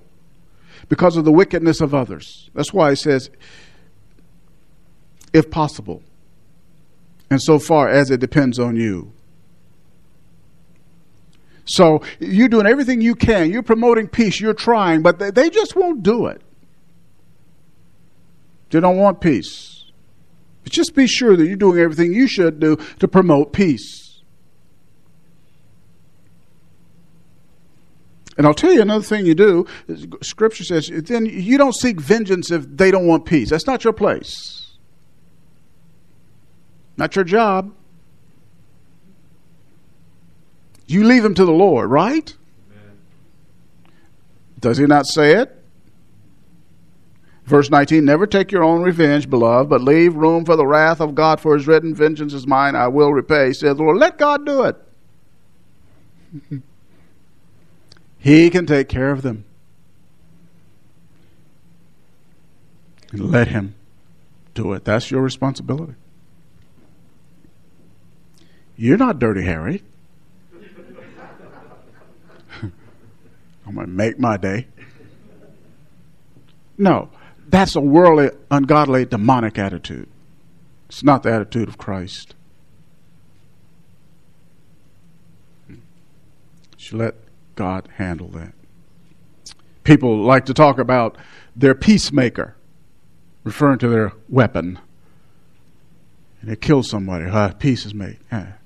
because 0.88 1.16
of 1.16 1.24
the 1.24 1.32
wickedness 1.32 1.80
of 1.80 1.94
others. 1.94 2.50
That's 2.54 2.72
why 2.72 2.90
it 2.90 2.96
says, 2.96 3.30
if 5.32 5.50
possible, 5.50 6.02
and 7.30 7.40
so 7.40 7.58
far 7.58 7.88
as 7.88 8.10
it 8.10 8.18
depends 8.18 8.58
on 8.58 8.76
you. 8.76 9.12
So 11.64 12.02
you're 12.18 12.48
doing 12.48 12.66
everything 12.66 13.00
you 13.00 13.14
can. 13.14 13.52
You're 13.52 13.62
promoting 13.62 14.08
peace. 14.08 14.40
You're 14.40 14.54
trying, 14.54 15.02
but 15.02 15.20
they 15.20 15.50
just 15.50 15.76
won't 15.76 16.02
do 16.02 16.26
it. 16.26 16.42
They 18.70 18.80
don't 18.80 18.96
want 18.96 19.20
peace. 19.20 19.84
But 20.64 20.72
just 20.72 20.94
be 20.96 21.06
sure 21.06 21.36
that 21.36 21.46
you're 21.46 21.56
doing 21.56 21.78
everything 21.78 22.12
you 22.12 22.26
should 22.26 22.58
do 22.58 22.76
to 22.98 23.06
promote 23.06 23.52
peace. 23.52 23.99
And 28.40 28.46
I'll 28.46 28.54
tell 28.54 28.72
you 28.72 28.80
another 28.80 29.04
thing 29.04 29.26
you 29.26 29.34
do. 29.34 29.66
Scripture 30.22 30.64
says, 30.64 30.90
then 30.90 31.26
you 31.26 31.58
don't 31.58 31.74
seek 31.74 32.00
vengeance 32.00 32.50
if 32.50 32.64
they 32.74 32.90
don't 32.90 33.06
want 33.06 33.26
peace. 33.26 33.50
That's 33.50 33.66
not 33.66 33.84
your 33.84 33.92
place. 33.92 34.78
Not 36.96 37.14
your 37.14 37.26
job. 37.26 37.74
You 40.86 41.04
leave 41.04 41.22
them 41.22 41.34
to 41.34 41.44
the 41.44 41.52
Lord, 41.52 41.90
right? 41.90 42.34
Amen. 42.70 42.98
Does 44.58 44.78
he 44.78 44.86
not 44.86 45.06
say 45.06 45.36
it? 45.36 45.62
Verse 47.44 47.68
19 47.68 48.06
Never 48.06 48.26
take 48.26 48.50
your 48.50 48.64
own 48.64 48.80
revenge, 48.80 49.28
beloved, 49.28 49.68
but 49.68 49.82
leave 49.82 50.16
room 50.16 50.46
for 50.46 50.56
the 50.56 50.66
wrath 50.66 51.02
of 51.02 51.14
God, 51.14 51.40
for 51.40 51.54
his 51.54 51.66
written, 51.66 51.94
Vengeance 51.94 52.32
is 52.32 52.46
mine, 52.46 52.74
I 52.74 52.88
will 52.88 53.12
repay, 53.12 53.52
says 53.52 53.76
the 53.76 53.82
Lord. 53.82 53.98
Let 53.98 54.16
God 54.16 54.46
do 54.46 54.62
it. 54.62 54.76
he 58.20 58.50
can 58.50 58.66
take 58.66 58.88
care 58.88 59.10
of 59.10 59.22
them. 59.22 59.44
Let 63.12 63.48
him 63.48 63.74
do 64.54 64.72
it. 64.74 64.84
That's 64.84 65.10
your 65.10 65.22
responsibility. 65.22 65.94
You're 68.76 68.98
not 68.98 69.18
Dirty 69.18 69.42
Harry. 69.42 69.82
I'm 72.62 73.74
going 73.74 73.86
to 73.86 73.92
make 73.92 74.18
my 74.18 74.36
day. 74.36 74.66
No. 76.78 77.10
That's 77.48 77.74
a 77.74 77.80
worldly, 77.80 78.30
ungodly, 78.50 79.06
demonic 79.06 79.58
attitude. 79.58 80.08
It's 80.88 81.02
not 81.02 81.24
the 81.24 81.32
attitude 81.32 81.68
of 81.68 81.78
Christ. 81.78 82.34
Should 86.76 86.98
let 86.98 87.14
God 87.60 87.90
handle 87.96 88.28
that. 88.28 88.54
People 89.84 90.24
like 90.24 90.46
to 90.46 90.54
talk 90.54 90.78
about 90.78 91.18
their 91.54 91.74
peacemaker, 91.74 92.56
referring 93.44 93.78
to 93.80 93.88
their 93.88 94.12
weapon. 94.30 94.78
And 96.40 96.50
it 96.50 96.62
kill 96.62 96.82
somebody. 96.82 97.26
Uh, 97.26 97.52
peace 97.52 97.84
is 97.84 97.92
made. 97.92 98.16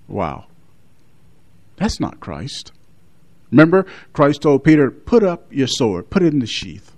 wow. 0.07 0.45
That's 1.75 1.99
not 1.99 2.21
Christ. 2.21 2.71
Remember, 3.51 3.85
Christ 4.13 4.43
told 4.43 4.63
Peter, 4.63 4.93
put 4.93 5.25
up 5.25 5.53
your 5.53 5.67
sword, 5.67 6.09
put 6.09 6.23
it 6.23 6.33
in 6.33 6.39
the 6.39 6.47
sheath. 6.47 6.93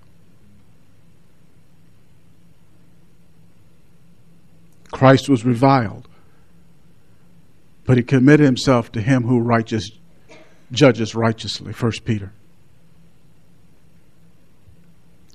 Christ 4.91 5.29
was 5.29 5.43
reviled, 5.43 6.07
but 7.85 7.97
he 7.97 8.03
committed 8.03 8.45
himself 8.45 8.91
to 8.91 9.01
him 9.01 9.23
who 9.23 9.39
righteous 9.39 9.89
judges 10.71 11.15
righteously. 11.15 11.73
First 11.73 12.05
Peter. 12.05 12.31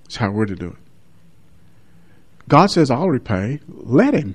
That's 0.05 0.17
how 0.17 0.31
we're 0.31 0.47
to 0.47 0.55
do 0.55 0.69
it. 0.69 0.77
God 2.49 2.67
says, 2.67 2.91
I'll 2.91 3.09
repay. 3.09 3.61
Let 3.69 4.15
him. 4.15 4.35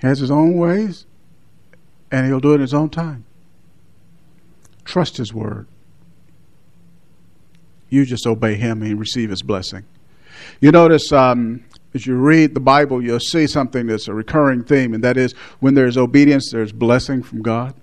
He 0.00 0.06
has 0.06 0.18
his 0.18 0.30
own 0.30 0.56
ways, 0.56 1.06
and 2.10 2.26
he'll 2.26 2.40
do 2.40 2.52
it 2.52 2.56
in 2.56 2.60
his 2.60 2.74
own 2.74 2.90
time. 2.90 3.24
Trust 4.84 5.16
his 5.16 5.32
word. 5.32 5.66
You 7.88 8.04
just 8.04 8.26
obey 8.26 8.56
him 8.56 8.82
and 8.82 8.98
receive 8.98 9.30
his 9.30 9.42
blessing. 9.42 9.84
You 10.60 10.72
notice 10.72 11.12
um, 11.12 11.64
as 11.94 12.06
you 12.06 12.16
read 12.16 12.54
the 12.54 12.60
Bible, 12.60 13.02
you'll 13.02 13.20
see 13.20 13.46
something 13.46 13.86
that's 13.86 14.08
a 14.08 14.14
recurring 14.14 14.64
theme, 14.64 14.94
and 14.94 15.04
that 15.04 15.16
is 15.16 15.32
when 15.60 15.74
there's 15.74 15.96
obedience, 15.96 16.50
there's 16.50 16.72
blessing 16.72 17.22
from 17.22 17.42
God. 17.42 17.74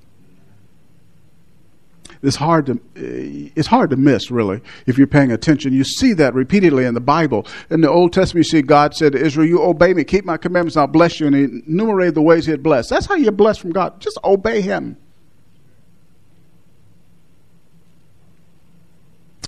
It's 2.21 2.35
hard 2.35 2.65
to 2.65 2.79
it's 2.95 3.67
hard 3.67 3.91
to 3.91 3.95
miss, 3.95 4.29
really, 4.29 4.61
if 4.85 4.97
you're 4.97 5.07
paying 5.07 5.31
attention. 5.31 5.71
You 5.71 5.85
see 5.85 6.11
that 6.13 6.33
repeatedly 6.33 6.83
in 6.83 6.93
the 6.93 6.99
Bible. 6.99 7.47
In 7.69 7.79
the 7.79 7.89
Old 7.89 8.11
Testament, 8.11 8.45
you 8.45 8.49
see 8.49 8.61
God 8.61 8.93
said 8.93 9.13
to 9.13 9.17
Israel, 9.25 9.47
"You 9.47 9.61
obey 9.63 9.93
me, 9.93 10.03
keep 10.03 10.25
my 10.25 10.35
commandments, 10.35 10.75
and 10.75 10.81
I'll 10.81 10.87
bless 10.87 11.21
you." 11.21 11.27
And 11.27 11.35
He 11.35 11.43
enumerated 11.43 12.15
the 12.15 12.21
ways 12.21 12.45
He 12.45 12.51
had 12.51 12.61
blessed. 12.61 12.89
That's 12.89 13.05
how 13.05 13.15
you're 13.15 13.31
blessed 13.31 13.61
from 13.61 13.71
God. 13.71 14.01
Just 14.01 14.17
obey 14.25 14.59
Him, 14.59 14.97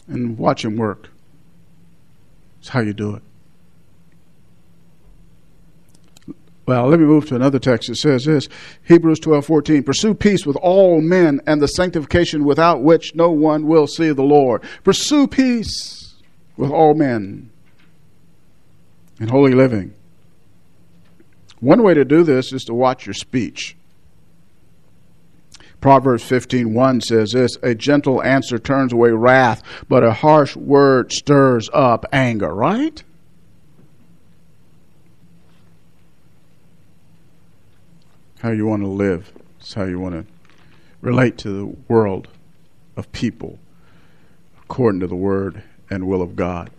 and 0.08 0.38
watch 0.38 0.64
Him 0.64 0.78
work. 0.78 1.10
That's 2.60 2.70
how 2.70 2.80
you 2.80 2.94
do 2.94 3.16
it. 3.16 3.24
Well, 6.72 6.88
let 6.88 7.02
me 7.02 7.06
move 7.06 7.28
to 7.28 7.36
another 7.36 7.60
text. 7.60 7.90
It 7.90 7.98
says 7.98 8.24
this 8.24 8.48
Hebrews 8.84 9.20
twelve 9.20 9.46
fourteen. 9.46 9.84
Pursue 9.84 10.14
peace 10.14 10.46
with 10.46 10.56
all 10.56 11.02
men 11.02 11.42
and 11.46 11.62
the 11.62 11.68
sanctification 11.68 12.46
without 12.46 12.82
which 12.82 13.14
no 13.14 13.30
one 13.30 13.68
will 13.68 13.88
see 13.88 14.14
the 14.14 14.24
Lord. 14.24 14.64
Pursue 14.86 15.28
peace 15.28 16.16
with 16.56 16.72
all 16.72 16.94
men 16.94 17.50
and 19.20 19.30
holy 19.30 19.52
living. 19.52 19.94
One 21.60 21.84
way 21.84 21.94
to 21.94 22.06
do 22.06 22.24
this 22.24 22.54
is 22.54 22.64
to 22.64 22.74
watch 22.74 23.06
your 23.06 23.16
speech. 23.16 23.76
Proverbs 25.82 26.24
15:1 26.24 27.02
says 27.04 27.34
this, 27.34 27.58
a 27.62 27.76
gentle 27.76 28.24
answer 28.24 28.58
turns 28.58 28.94
away 28.94 29.12
wrath, 29.12 29.62
but 29.90 30.06
a 30.06 30.14
harsh 30.14 30.56
word 30.56 31.12
stirs 31.12 31.70
up 31.74 32.06
anger, 32.14 32.56
right? 32.56 33.04
How 38.42 38.50
you 38.50 38.66
want 38.66 38.82
to 38.82 38.88
live. 38.88 39.32
It's 39.60 39.74
how 39.74 39.84
you 39.84 40.00
want 40.00 40.16
to 40.16 40.26
relate 41.00 41.38
to 41.40 41.50
the 41.50 41.66
world 41.88 42.28
of 42.98 43.12
people 43.12 43.60
according 44.64 45.00
to 45.02 45.08
the 45.08 45.16
word 45.16 45.64
and 45.90 46.08
will 46.08 46.22
of 46.22 46.36
God. 46.36 46.72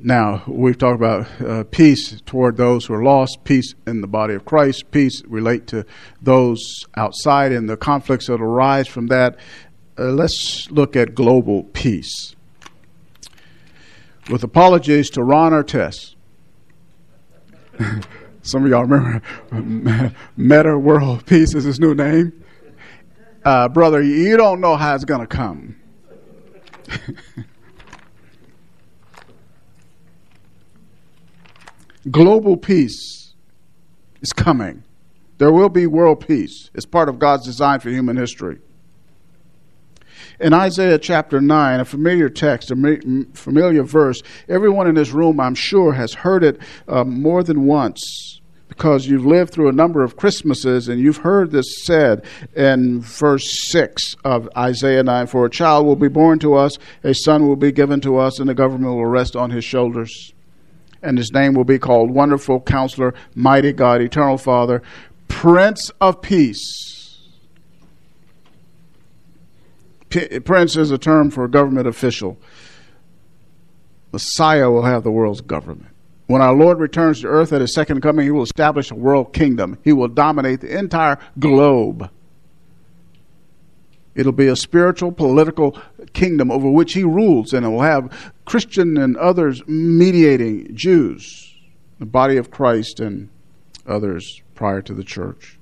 Now, 0.00 0.44
we've 0.46 0.78
talked 0.78 0.94
about 0.94 1.40
uh, 1.40 1.64
peace 1.64 2.20
toward 2.22 2.56
those 2.56 2.86
who 2.86 2.94
are 2.94 3.02
lost, 3.02 3.42
peace 3.44 3.74
in 3.86 4.00
the 4.00 4.06
body 4.06 4.34
of 4.34 4.44
Christ, 4.44 4.90
peace 4.90 5.22
relate 5.26 5.66
to 5.68 5.84
those 6.22 6.84
outside 6.96 7.50
and 7.50 7.68
the 7.68 7.76
conflicts 7.76 8.28
that 8.28 8.40
arise 8.40 8.86
from 8.86 9.08
that. 9.08 9.36
Uh, 9.98 10.04
let's 10.12 10.70
look 10.70 10.94
at 10.94 11.14
global 11.16 11.64
peace. 11.64 12.36
With 14.30 14.44
apologies 14.44 15.10
to 15.10 15.22
Ron 15.24 15.52
Artest. 15.52 16.14
Some 18.42 18.64
of 18.64 18.70
y'all 18.70 18.84
remember 18.84 20.14
Metta 20.36 20.78
World 20.78 21.26
Peace 21.26 21.54
is 21.54 21.64
his 21.64 21.80
new 21.80 21.94
name. 21.94 22.44
Uh, 23.44 23.68
brother, 23.68 24.02
you 24.02 24.36
don't 24.36 24.60
know 24.60 24.76
how 24.76 24.94
it's 24.94 25.04
going 25.04 25.20
to 25.20 25.26
come. 25.26 25.76
Global 32.10 32.56
peace 32.56 33.34
is 34.20 34.32
coming. 34.32 34.82
There 35.38 35.52
will 35.52 35.68
be 35.68 35.86
world 35.86 36.26
peace. 36.26 36.70
It's 36.74 36.86
part 36.86 37.08
of 37.08 37.18
God's 37.18 37.44
design 37.44 37.80
for 37.80 37.90
human 37.90 38.16
history. 38.16 38.60
In 40.40 40.52
Isaiah 40.52 40.98
chapter 40.98 41.40
9, 41.40 41.80
a 41.80 41.84
familiar 41.84 42.28
text, 42.28 42.70
a 42.70 42.76
familiar 43.34 43.82
verse, 43.82 44.22
everyone 44.48 44.86
in 44.86 44.94
this 44.94 45.10
room, 45.10 45.40
I'm 45.40 45.56
sure, 45.56 45.92
has 45.94 46.14
heard 46.14 46.44
it 46.44 46.60
uh, 46.86 47.02
more 47.02 47.42
than 47.42 47.66
once 47.66 48.40
because 48.68 49.08
you've 49.08 49.26
lived 49.26 49.52
through 49.52 49.68
a 49.68 49.72
number 49.72 50.04
of 50.04 50.16
Christmases 50.16 50.88
and 50.88 51.00
you've 51.00 51.18
heard 51.18 51.50
this 51.50 51.84
said 51.84 52.24
in 52.54 53.00
verse 53.00 53.68
6 53.72 54.14
of 54.24 54.48
Isaiah 54.56 55.02
9 55.02 55.26
For 55.26 55.46
a 55.46 55.50
child 55.50 55.84
will 55.84 55.96
be 55.96 56.08
born 56.08 56.38
to 56.40 56.54
us, 56.54 56.78
a 57.02 57.14
son 57.14 57.48
will 57.48 57.56
be 57.56 57.72
given 57.72 58.00
to 58.02 58.18
us, 58.18 58.38
and 58.38 58.48
the 58.48 58.54
government 58.54 58.94
will 58.94 59.06
rest 59.06 59.34
on 59.34 59.50
his 59.50 59.64
shoulders. 59.64 60.32
And 61.02 61.18
his 61.18 61.32
name 61.32 61.54
will 61.54 61.64
be 61.64 61.80
called 61.80 62.12
Wonderful 62.12 62.60
Counselor, 62.60 63.14
Mighty 63.34 63.72
God, 63.72 64.00
Eternal 64.00 64.38
Father, 64.38 64.82
Prince 65.26 65.90
of 66.00 66.22
Peace. 66.22 66.97
P- 70.08 70.40
Prince 70.40 70.76
is 70.76 70.90
a 70.90 70.98
term 70.98 71.30
for 71.30 71.44
a 71.44 71.50
government 71.50 71.86
official. 71.86 72.38
Messiah 74.12 74.70
will 74.70 74.84
have 74.84 75.04
the 75.04 75.10
world's 75.10 75.40
government. 75.40 75.94
When 76.26 76.42
our 76.42 76.54
Lord 76.54 76.78
returns 76.78 77.20
to 77.22 77.26
earth 77.26 77.52
at 77.52 77.60
his 77.60 77.72
second 77.72 78.00
coming, 78.02 78.24
he 78.24 78.30
will 78.30 78.42
establish 78.42 78.90
a 78.90 78.94
world 78.94 79.32
kingdom. 79.32 79.78
He 79.82 79.92
will 79.92 80.08
dominate 80.08 80.60
the 80.60 80.78
entire 80.78 81.18
globe. 81.38 82.10
It'll 84.14 84.32
be 84.32 84.48
a 84.48 84.56
spiritual, 84.56 85.12
political 85.12 85.78
kingdom 86.12 86.50
over 86.50 86.68
which 86.68 86.92
he 86.92 87.04
rules, 87.04 87.52
and 87.52 87.64
it 87.64 87.68
will 87.68 87.82
have 87.82 88.32
Christian 88.44 88.96
and 88.96 89.16
others 89.16 89.66
mediating 89.66 90.74
Jews, 90.74 91.54
the 91.98 92.06
body 92.06 92.36
of 92.36 92.50
Christ, 92.50 93.00
and 93.00 93.28
others 93.86 94.42
prior 94.54 94.82
to 94.82 94.92
the 94.92 95.04
church. 95.04 95.57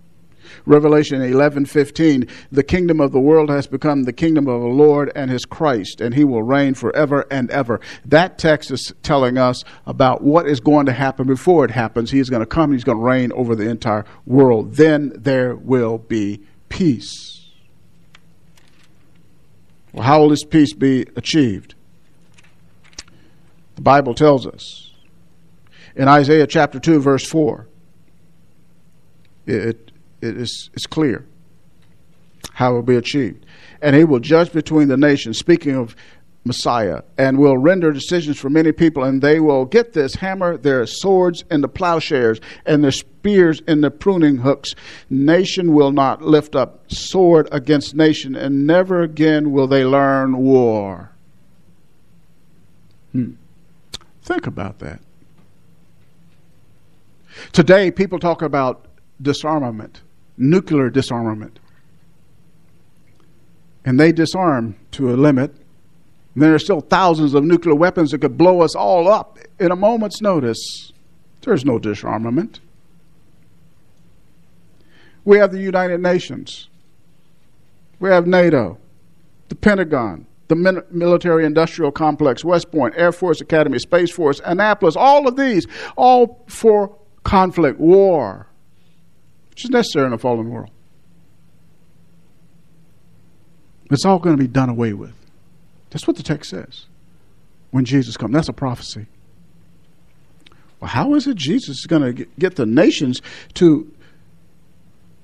Revelation 0.65 1.21
11:15 1.21 2.29
The 2.53 2.63
kingdom 2.63 3.01
of 3.01 3.13
the 3.13 3.21
world 3.21 3.51
has 3.51 3.67
become 3.67 4.05
the 4.05 4.13
kingdom 4.13 4.49
of 4.49 4.61
the 4.61 4.67
Lord 4.67 5.13
and 5.15 5.31
his 5.31 5.45
Christ 5.45 6.01
and 6.01 6.15
he 6.15 6.25
will 6.25 6.43
reign 6.43 6.75
forever 6.75 7.27
and 7.31 7.51
ever. 7.51 7.81
That 8.05 8.39
text 8.39 8.71
is 8.71 8.93
telling 9.03 9.39
us 9.39 9.65
about 9.87 10.23
what 10.23 10.47
is 10.47 10.61
going 10.61 10.87
to 10.87 10.93
happen 10.93 11.27
before 11.27 11.65
it 11.65 11.71
happens. 11.71 12.11
He 12.11 12.19
is 12.19 12.31
going 12.31 12.41
to 12.41 12.47
come, 12.47 12.71
and 12.71 12.75
he's 12.75 12.85
going 12.85 12.99
to 12.99 13.05
reign 13.05 13.33
over 13.33 13.55
the 13.55 13.69
entire 13.69 14.05
world. 14.25 14.75
Then 14.75 15.13
there 15.17 15.55
will 15.55 15.99
be 15.99 16.41
peace. 16.69 17.51
Well, 19.93 20.05
how 20.05 20.21
will 20.21 20.29
this 20.29 20.45
peace 20.45 20.75
be 20.75 21.07
achieved? 21.17 21.75
The 23.77 23.83
Bible 23.83 24.15
tells 24.15 24.47
us 24.47 24.93
in 25.95 26.09
Isaiah 26.09 26.47
chapter 26.47 26.79
2 26.79 27.01
verse 27.01 27.27
4 27.27 27.67
it 29.47 29.93
it 30.21 30.37
is 30.37 30.71
it's 30.75 30.87
clear 30.87 31.27
how 32.55 32.73
it 32.73 32.75
will 32.75 32.83
be 32.83 32.97
achieved. 32.97 33.45
And 33.83 33.95
he 33.95 34.05
will 34.05 34.21
judge 34.21 34.53
between 34.53 34.89
the 34.89 34.97
nations, 34.97 35.39
speaking 35.39 35.77
of 35.77 35.95
Messiah, 36.47 37.03
and 37.19 37.39
will 37.39 37.59
render 37.59 37.93
decisions 37.93 38.39
for 38.39 38.49
many 38.49 38.73
people, 38.73 39.05
and 39.05 39.21
they 39.21 39.41
will 39.41 39.65
get 39.65 39.93
this 39.93 40.15
hammer 40.15 40.57
their 40.57 40.87
swords 40.87 41.45
in 41.51 41.61
the 41.61 41.69
plowshares 41.69 42.41
and 42.65 42.83
their 42.83 42.93
spears 42.93 43.61
in 43.67 43.81
the 43.81 43.91
pruning 43.91 44.39
hooks. 44.39 44.75
Nation 45.11 45.75
will 45.75 45.93
not 45.93 46.23
lift 46.23 46.55
up 46.55 46.91
sword 46.91 47.49
against 47.53 47.95
nation, 47.95 48.35
and 48.35 48.67
never 48.67 49.03
again 49.03 49.53
will 49.53 49.67
they 49.67 49.85
learn 49.85 50.39
war. 50.39 51.11
Hmm. 53.13 53.33
Think 54.23 54.47
about 54.47 54.79
that. 54.79 55.01
Today, 57.53 57.91
people 57.91 58.19
talk 58.19 58.41
about 58.41 58.87
disarmament 59.21 60.01
nuclear 60.37 60.91
disarmament. 60.91 61.59
And 63.85 63.99
they 64.01 64.13
disarm 64.13 64.77
to 64.93 65.11
a 65.11 65.17
limit. 65.17 65.55
And 66.35 66.43
there 66.43 66.55
are 66.55 66.59
still 66.59 66.81
thousands 66.81 67.35
of 67.35 67.45
nuclear 67.45 67.75
weapons 67.75 68.11
that 68.11 68.19
could 68.19 68.37
blow 68.37 68.61
us 68.61 68.75
all 68.75 69.09
up 69.11 69.39
in 69.59 69.71
a 69.71 69.77
moment's 69.77 70.21
notice. 70.21 70.93
There's 71.43 71.65
no 71.65 71.79
disarmament. 71.79 72.61
We 75.25 75.39
have 75.39 75.53
the 75.53 75.61
United 75.61 76.01
Nations. 76.01 76.69
We 77.99 78.11
have 78.11 78.27
NATO, 78.27 78.79
the 79.49 79.55
Pentagon, 79.55 80.27
the 80.49 80.85
military 80.91 81.45
industrial 81.45 81.91
complex, 81.91 82.45
West 82.45 82.71
Point, 82.71 82.95
Air 82.97 83.11
Force 83.11 83.41
Academy, 83.41 83.79
Space 83.79 84.11
Force, 84.11 84.41
Annapolis, 84.45 84.95
all 84.97 85.27
of 85.27 85.37
these, 85.37 85.67
all 85.97 86.45
for 86.47 86.95
conflict, 87.25 87.81
war 87.81 88.47
which 89.57 89.65
is 89.65 89.71
necessary 89.71 90.05
in 90.05 90.13
a 90.13 90.19
fallen 90.19 90.51
world. 90.51 90.69
It's 93.91 94.05
all 94.05 94.19
going 94.19 94.37
to 94.37 94.43
be 94.43 94.47
done 94.47 94.69
away 94.69 94.93
with. 94.93 95.15
That's 95.89 96.07
what 96.07 96.19
the 96.19 96.23
text 96.23 96.51
says. 96.51 96.85
When 97.71 97.87
Jesus 97.87 98.19
comes, 98.19 98.35
that's 98.35 98.51
a 98.51 98.53
prophecy. 98.53 99.07
Well, 100.79 100.91
how 100.91 101.15
is 101.15 101.27
it 101.27 101.39
Jesus 101.39 101.79
is 101.79 101.87
going 101.87 102.03
to 102.03 102.27
get 102.39 102.57
the 102.57 102.67
nations 102.67 103.23
to 103.55 103.91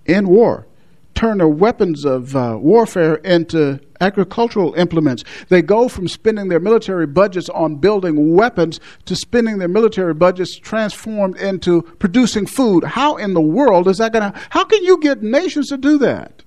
end 0.07 0.29
war? 0.29 0.67
turn 1.15 1.39
their 1.39 1.47
weapons 1.47 2.05
of 2.05 2.35
uh, 2.35 2.57
warfare 2.61 3.15
into 3.17 3.79
agricultural 4.03 4.75
implements. 4.75 5.25
They 5.49 5.63
go 5.63 5.89
from 5.89 6.09
spending 6.09 6.49
their 6.49 6.61
military 6.61 7.07
budgets 7.07 7.49
on 7.49 7.77
building 7.77 8.35
weapons 8.35 8.81
to 9.07 9.17
spending 9.17 9.59
their 9.59 9.69
military 9.69 10.15
budgets 10.15 10.57
transformed 10.57 11.37
into 11.37 11.83
producing 11.83 12.47
food. 12.47 12.85
How 12.85 13.17
in 13.17 13.35
the 13.35 13.41
world 13.41 13.89
is 13.89 13.99
that 13.99 14.13
going 14.13 14.33
to, 14.33 14.39
how 14.51 14.65
can 14.65 14.83
you 14.85 15.01
get 15.01 15.23
nations 15.23 15.69
to 15.69 15.79
do 15.79 15.99
that? 15.99 16.43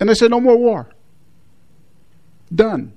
And 0.00 0.08
they 0.08 0.14
say, 0.14 0.26
no 0.26 0.40
more 0.40 0.56
war. 0.56 0.88
Done. 2.52 2.92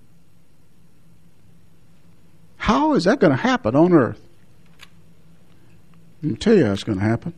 How 2.57 2.93
is 2.93 3.03
that 3.03 3.19
going 3.19 3.31
to 3.31 3.37
happen 3.37 3.75
on 3.75 3.93
earth? 3.93 4.27
Me 6.23 6.35
tell 6.35 6.55
you 6.55 6.65
how 6.65 6.73
it's 6.73 6.83
going 6.83 6.97
to 6.97 7.05
happen. 7.05 7.33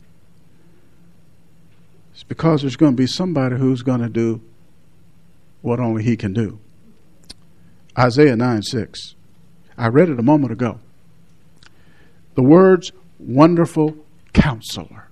It's 2.18 2.24
because 2.24 2.62
there's 2.62 2.74
going 2.74 2.94
to 2.94 2.96
be 2.96 3.06
somebody 3.06 3.54
who's 3.54 3.82
going 3.82 4.00
to 4.00 4.08
do 4.08 4.42
what 5.62 5.78
only 5.78 6.02
he 6.02 6.16
can 6.16 6.32
do. 6.32 6.58
Isaiah 7.96 8.34
9 8.34 8.60
6. 8.60 9.14
I 9.76 9.86
read 9.86 10.08
it 10.08 10.18
a 10.18 10.22
moment 10.24 10.50
ago. 10.50 10.80
The 12.34 12.42
words 12.42 12.90
wonderful 13.20 13.96
counselor. 14.32 15.06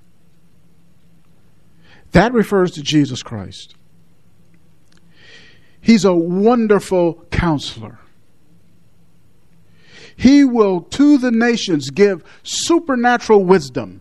That 2.10 2.32
refers 2.32 2.72
to 2.72 2.82
Jesus 2.82 3.22
Christ. 3.22 3.76
He's 5.80 6.04
a 6.04 6.12
wonderful 6.12 7.24
counselor. 7.30 8.00
He 10.16 10.42
will 10.42 10.80
to 10.80 11.18
the 11.18 11.30
nations 11.30 11.90
give 11.90 12.24
supernatural 12.42 13.44
wisdom. 13.44 14.00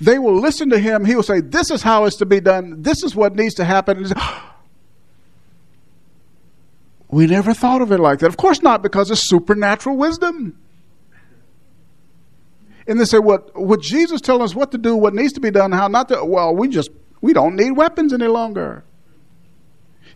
They 0.00 0.18
will 0.18 0.38
listen 0.38 0.70
to 0.70 0.78
him. 0.78 1.04
He 1.04 1.14
will 1.14 1.22
say, 1.22 1.40
This 1.40 1.70
is 1.70 1.82
how 1.82 2.04
it's 2.04 2.16
to 2.16 2.26
be 2.26 2.40
done. 2.40 2.82
This 2.82 3.02
is 3.02 3.14
what 3.14 3.34
needs 3.34 3.54
to 3.54 3.64
happen. 3.64 4.06
we 7.08 7.26
never 7.26 7.54
thought 7.54 7.82
of 7.82 7.92
it 7.92 7.98
like 7.98 8.20
that. 8.20 8.26
Of 8.26 8.36
course 8.36 8.62
not, 8.62 8.82
because 8.82 9.10
it's 9.10 9.28
supernatural 9.28 9.96
wisdom. 9.96 10.58
And 12.86 13.00
they 13.00 13.04
say, 13.04 13.18
What 13.18 13.58
would 13.60 13.80
Jesus 13.80 14.20
tell 14.20 14.42
us 14.42 14.54
what 14.54 14.72
to 14.72 14.78
do, 14.78 14.94
what 14.96 15.14
needs 15.14 15.32
to 15.34 15.40
be 15.40 15.50
done, 15.50 15.72
how 15.72 15.88
not 15.88 16.08
to? 16.08 16.24
Well, 16.24 16.54
we 16.54 16.68
just 16.68 16.90
we 17.20 17.32
don't 17.32 17.56
need 17.56 17.72
weapons 17.72 18.12
any 18.12 18.26
longer. 18.26 18.84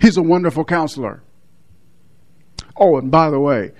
He's 0.01 0.17
a 0.17 0.23
wonderful 0.23 0.65
counselor. 0.65 1.23
Oh, 2.77 2.97
and 2.99 3.11
by 3.11 3.31
the 3.31 3.41
way, 3.41 3.73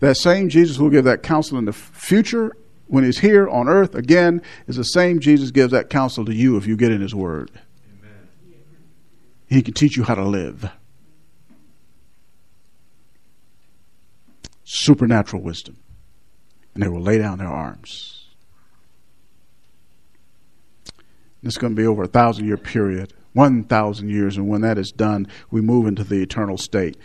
that 0.00 0.16
same 0.16 0.48
Jesus 0.48 0.78
will 0.78 0.90
give 0.90 1.04
that 1.04 1.22
counsel 1.22 1.56
in 1.56 1.64
the 1.64 1.72
future 1.72 2.54
when 2.92 3.04
he's 3.04 3.20
here 3.20 3.48
on 3.48 3.70
earth 3.70 3.94
again 3.94 4.42
is 4.66 4.76
the 4.76 4.84
same 4.84 5.18
Jesus 5.18 5.50
gives 5.50 5.72
that 5.72 5.88
counsel 5.88 6.26
to 6.26 6.34
you 6.34 6.58
if 6.58 6.66
you 6.66 6.76
get 6.76 6.92
in 6.92 7.00
his 7.00 7.14
word. 7.14 7.50
Amen. 8.02 8.28
He 9.48 9.62
can 9.62 9.72
teach 9.72 9.96
you 9.96 10.04
how 10.04 10.14
to 10.14 10.22
live. 10.22 10.70
Supernatural 14.64 15.40
wisdom. 15.40 15.78
And 16.74 16.82
they 16.82 16.88
will 16.88 17.00
lay 17.00 17.16
down 17.16 17.38
their 17.38 17.48
arms. 17.48 18.26
Is 21.42 21.56
going 21.56 21.74
to 21.74 21.80
be 21.80 21.86
over 21.86 22.02
a 22.02 22.08
thousand 22.08 22.46
year 22.46 22.58
period, 22.58 23.14
1,000 23.32 24.10
years. 24.10 24.36
And 24.36 24.48
when 24.48 24.60
that 24.60 24.76
is 24.76 24.92
done, 24.92 25.28
we 25.50 25.62
move 25.62 25.86
into 25.86 26.04
the 26.04 26.22
eternal 26.22 26.58
state 26.58 26.98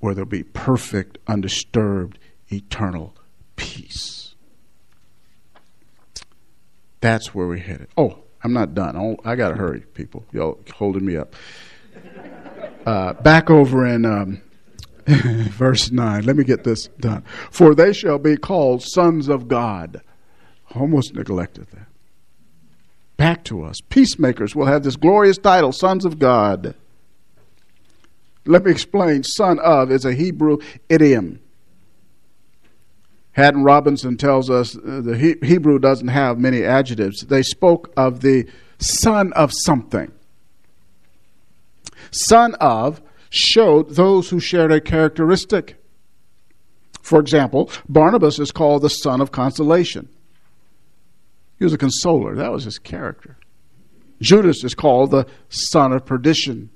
where 0.00 0.14
there'll 0.14 0.28
be 0.28 0.42
perfect, 0.42 1.16
undisturbed, 1.26 2.18
eternal 2.52 3.16
peace. 3.56 4.23
That's 7.04 7.34
where 7.34 7.46
we're 7.46 7.58
headed. 7.58 7.88
Oh, 7.98 8.16
I'm 8.42 8.54
not 8.54 8.72
done. 8.72 8.96
Oh, 8.96 9.18
I 9.26 9.36
got 9.36 9.50
to 9.50 9.56
hurry, 9.56 9.80
people. 9.92 10.24
Y'all 10.32 10.58
holding 10.74 11.04
me 11.04 11.18
up. 11.18 11.36
Uh, 12.86 13.12
back 13.12 13.50
over 13.50 13.86
in 13.86 14.06
um, 14.06 14.40
verse 15.06 15.90
9. 15.90 16.24
Let 16.24 16.34
me 16.34 16.44
get 16.44 16.64
this 16.64 16.86
done. 16.98 17.22
For 17.50 17.74
they 17.74 17.92
shall 17.92 18.18
be 18.18 18.38
called 18.38 18.82
sons 18.82 19.28
of 19.28 19.48
God. 19.48 20.00
Almost 20.74 21.14
neglected 21.14 21.66
that. 21.72 21.88
Back 23.18 23.44
to 23.44 23.64
us. 23.64 23.82
Peacemakers 23.82 24.56
will 24.56 24.64
have 24.64 24.82
this 24.82 24.96
glorious 24.96 25.36
title, 25.36 25.72
sons 25.72 26.06
of 26.06 26.18
God. 26.18 26.74
Let 28.46 28.64
me 28.64 28.70
explain. 28.70 29.24
Son 29.24 29.58
of 29.58 29.92
is 29.92 30.06
a 30.06 30.14
Hebrew 30.14 30.56
idiom. 30.88 31.40
Haddon 33.34 33.64
Robinson 33.64 34.16
tells 34.16 34.48
us 34.48 34.76
uh, 34.76 35.00
the 35.02 35.16
he- 35.16 35.46
Hebrew 35.46 35.78
doesn't 35.78 36.08
have 36.08 36.38
many 36.38 36.62
adjectives. 36.64 37.22
They 37.22 37.42
spoke 37.42 37.92
of 37.96 38.20
the 38.20 38.48
son 38.78 39.32
of 39.34 39.52
something. 39.52 40.12
Son 42.10 42.54
of 42.60 43.02
showed 43.30 43.90
those 43.90 44.30
who 44.30 44.38
shared 44.38 44.70
a 44.70 44.80
characteristic. 44.80 45.76
For 47.02 47.18
example, 47.18 47.70
Barnabas 47.88 48.38
is 48.38 48.52
called 48.52 48.82
the 48.82 48.88
son 48.88 49.20
of 49.20 49.32
consolation. 49.32 50.08
He 51.58 51.64
was 51.64 51.72
a 51.72 51.78
consoler, 51.78 52.36
that 52.36 52.52
was 52.52 52.64
his 52.64 52.78
character. 52.78 53.36
Judas 54.20 54.62
is 54.62 54.74
called 54.74 55.10
the 55.10 55.26
son 55.48 55.92
of 55.92 56.06
perdition. 56.06 56.70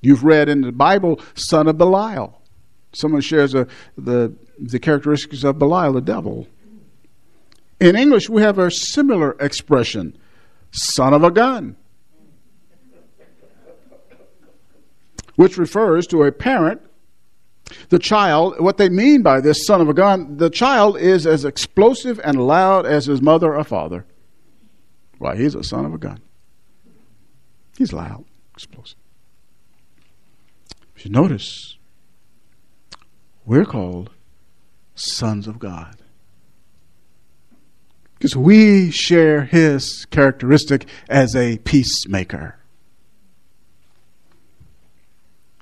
You've 0.00 0.24
read 0.24 0.48
in 0.48 0.60
the 0.60 0.72
Bible, 0.72 1.20
son 1.34 1.66
of 1.66 1.76
Belial. 1.76 2.39
Someone 2.92 3.20
shares 3.20 3.54
a, 3.54 3.66
the, 3.96 4.34
the 4.58 4.78
characteristics 4.78 5.44
of 5.44 5.58
Belial, 5.58 5.92
the 5.92 6.00
devil. 6.00 6.48
In 7.80 7.96
English, 7.96 8.28
we 8.28 8.42
have 8.42 8.58
a 8.58 8.70
similar 8.70 9.36
expression 9.40 10.16
son 10.72 11.14
of 11.14 11.24
a 11.24 11.30
gun, 11.30 11.76
which 15.36 15.56
refers 15.56 16.06
to 16.08 16.22
a 16.24 16.32
parent 16.32 16.82
The 17.88 17.98
child, 17.98 18.58
what 18.58 18.76
they 18.76 18.88
mean 18.88 19.22
by 19.22 19.40
this 19.40 19.66
son 19.66 19.80
of 19.80 19.88
a 19.88 19.94
gun, 19.94 20.36
the 20.36 20.50
child 20.50 20.98
is 20.98 21.26
as 21.26 21.44
explosive 21.44 22.20
and 22.24 22.46
loud 22.46 22.86
as 22.86 23.06
his 23.06 23.22
mother 23.22 23.54
or 23.56 23.64
father. 23.64 24.06
Why, 25.18 25.36
he's 25.36 25.54
a 25.54 25.62
son 25.62 25.84
of 25.84 25.94
a 25.94 25.98
gun. 25.98 26.20
He's 27.76 27.92
loud, 27.92 28.24
explosive. 28.54 28.98
If 30.96 31.04
you 31.04 31.10
notice, 31.10 31.76
we're 33.50 33.64
called 33.64 34.10
sons 34.94 35.48
of 35.48 35.58
God. 35.58 35.96
Because 38.14 38.36
we 38.36 38.92
share 38.92 39.42
his 39.42 40.04
characteristic 40.12 40.86
as 41.08 41.34
a 41.34 41.58
peacemaker. 41.58 42.60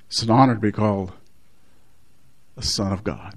It's 0.09 0.23
an 0.23 0.29
honor 0.29 0.57
to 0.57 0.61
be 0.61 0.71
called 0.71 1.13
a 2.59 2.63
son 2.63 2.93
of 2.93 3.05
God 3.05 3.35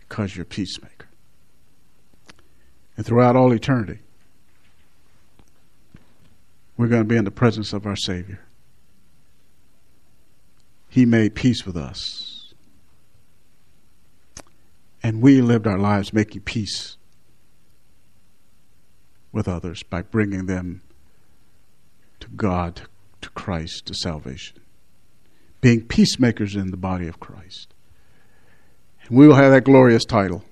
because 0.00 0.34
you're 0.34 0.42
a 0.42 0.46
peacemaker. 0.46 1.06
And 2.96 3.06
throughout 3.06 3.36
all 3.36 3.52
eternity, 3.52 4.00
we're 6.76 6.88
going 6.88 7.02
to 7.02 7.08
be 7.08 7.16
in 7.16 7.24
the 7.24 7.30
presence 7.30 7.72
of 7.72 7.86
our 7.86 7.94
Savior. 7.94 8.40
He 10.88 11.04
made 11.04 11.34
peace 11.34 11.66
with 11.66 11.76
us. 11.76 12.54
And 15.02 15.22
we 15.22 15.40
lived 15.40 15.66
our 15.66 15.78
lives 15.78 16.12
making 16.12 16.42
peace 16.42 16.96
with 19.32 19.46
others 19.46 19.82
by 19.82 20.02
bringing 20.02 20.46
them 20.46 20.82
to 22.20 22.28
God, 22.28 22.82
to 23.20 23.30
Christ, 23.30 23.86
to 23.86 23.94
salvation. 23.94 24.58
Being 25.60 25.86
peacemakers 25.86 26.56
in 26.56 26.70
the 26.70 26.76
body 26.76 27.06
of 27.06 27.20
Christ. 27.20 27.74
And 29.04 29.16
we 29.16 29.26
will 29.26 29.36
have 29.36 29.52
that 29.52 29.64
glorious 29.64 30.04
title 30.04 30.44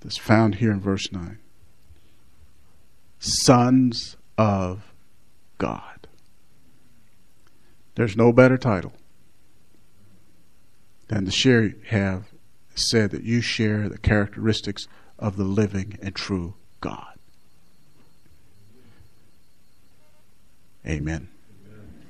that's 0.00 0.16
found 0.16 0.56
here 0.56 0.70
in 0.70 0.80
verse 0.80 1.10
9 1.12 1.38
Sons 3.18 4.16
of 4.38 4.92
God. 5.58 5.89
There's 8.00 8.16
no 8.16 8.32
better 8.32 8.56
title 8.56 8.94
than 11.08 11.26
to 11.26 11.30
share 11.30 11.74
have 11.88 12.30
said 12.74 13.10
that 13.10 13.24
you 13.24 13.42
share 13.42 13.90
the 13.90 13.98
characteristics 13.98 14.88
of 15.18 15.36
the 15.36 15.44
living 15.44 15.98
and 16.00 16.14
true 16.14 16.54
God. 16.80 17.18
Amen. 20.86 21.28
Amen. 21.66 22.02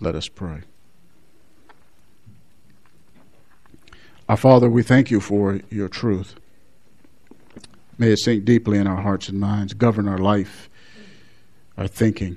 Let 0.00 0.14
us 0.14 0.28
pray. 0.28 0.64
Our 4.28 4.36
Father, 4.36 4.68
we 4.68 4.82
thank 4.82 5.10
you 5.10 5.20
for 5.20 5.60
your 5.70 5.88
truth. 5.88 6.34
May 7.96 8.12
it 8.12 8.18
sink 8.18 8.44
deeply 8.44 8.76
in 8.76 8.86
our 8.86 9.00
hearts 9.00 9.30
and 9.30 9.40
minds, 9.40 9.72
govern 9.72 10.06
our 10.06 10.18
life, 10.18 10.68
our 11.78 11.88
thinking. 11.88 12.36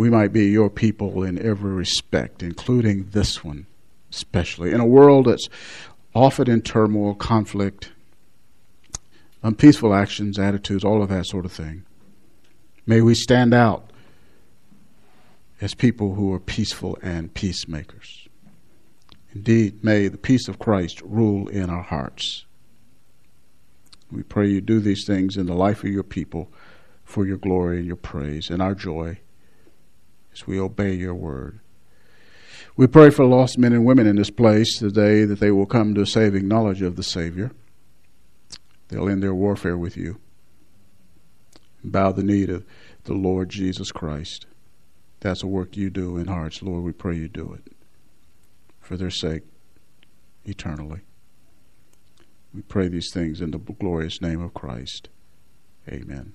We 0.00 0.08
might 0.08 0.32
be 0.32 0.46
your 0.46 0.70
people 0.70 1.22
in 1.24 1.38
every 1.38 1.72
respect, 1.72 2.42
including 2.42 3.10
this 3.10 3.44
one, 3.44 3.66
especially. 4.10 4.72
In 4.72 4.80
a 4.80 4.86
world 4.86 5.26
that's 5.26 5.46
often 6.14 6.48
in 6.48 6.62
turmoil, 6.62 7.14
conflict, 7.14 7.92
unpeaceful 9.42 9.92
actions, 9.92 10.38
attitudes, 10.38 10.84
all 10.84 11.02
of 11.02 11.10
that 11.10 11.26
sort 11.26 11.44
of 11.44 11.52
thing. 11.52 11.84
May 12.86 13.02
we 13.02 13.14
stand 13.14 13.52
out 13.52 13.92
as 15.60 15.74
people 15.74 16.14
who 16.14 16.32
are 16.32 16.40
peaceful 16.40 16.96
and 17.02 17.34
peacemakers. 17.34 18.26
Indeed, 19.34 19.84
may 19.84 20.08
the 20.08 20.16
peace 20.16 20.48
of 20.48 20.58
Christ 20.58 21.02
rule 21.02 21.46
in 21.48 21.68
our 21.68 21.82
hearts. 21.82 22.46
We 24.10 24.22
pray 24.22 24.48
you 24.48 24.62
do 24.62 24.80
these 24.80 25.04
things 25.04 25.36
in 25.36 25.44
the 25.44 25.52
life 25.52 25.84
of 25.84 25.90
your 25.90 26.04
people 26.04 26.50
for 27.04 27.26
your 27.26 27.36
glory 27.36 27.76
and 27.76 27.86
your 27.86 27.96
praise 27.96 28.48
and 28.48 28.62
our 28.62 28.74
joy 28.74 29.18
as 30.32 30.46
we 30.46 30.58
obey 30.58 30.94
your 30.94 31.14
word. 31.14 31.60
We 32.76 32.86
pray 32.86 33.10
for 33.10 33.26
lost 33.26 33.58
men 33.58 33.72
and 33.72 33.84
women 33.84 34.06
in 34.06 34.16
this 34.16 34.30
place 34.30 34.78
today 34.78 35.24
that 35.24 35.40
they 35.40 35.50
will 35.50 35.66
come 35.66 35.94
to 35.94 36.02
a 36.02 36.06
saving 36.06 36.48
knowledge 36.48 36.82
of 36.82 36.96
the 36.96 37.02
Savior. 37.02 37.50
They'll 38.88 39.08
end 39.08 39.22
their 39.22 39.34
warfare 39.34 39.76
with 39.76 39.96
you 39.96 40.18
and 41.82 41.92
bow 41.92 42.12
the 42.12 42.22
knee 42.22 42.46
to 42.46 42.64
the 43.04 43.14
Lord 43.14 43.50
Jesus 43.50 43.92
Christ. 43.92 44.46
That's 45.20 45.42
a 45.42 45.46
work 45.46 45.76
you 45.76 45.90
do 45.90 46.16
in 46.16 46.26
hearts. 46.26 46.62
Lord, 46.62 46.82
we 46.82 46.92
pray 46.92 47.16
you 47.16 47.28
do 47.28 47.52
it 47.52 47.72
for 48.80 48.96
their 48.96 49.10
sake 49.10 49.42
eternally. 50.44 51.00
We 52.52 52.62
pray 52.62 52.88
these 52.88 53.12
things 53.12 53.40
in 53.40 53.52
the 53.52 53.58
glorious 53.58 54.20
name 54.20 54.40
of 54.40 54.54
Christ. 54.54 55.08
Amen. 55.88 56.32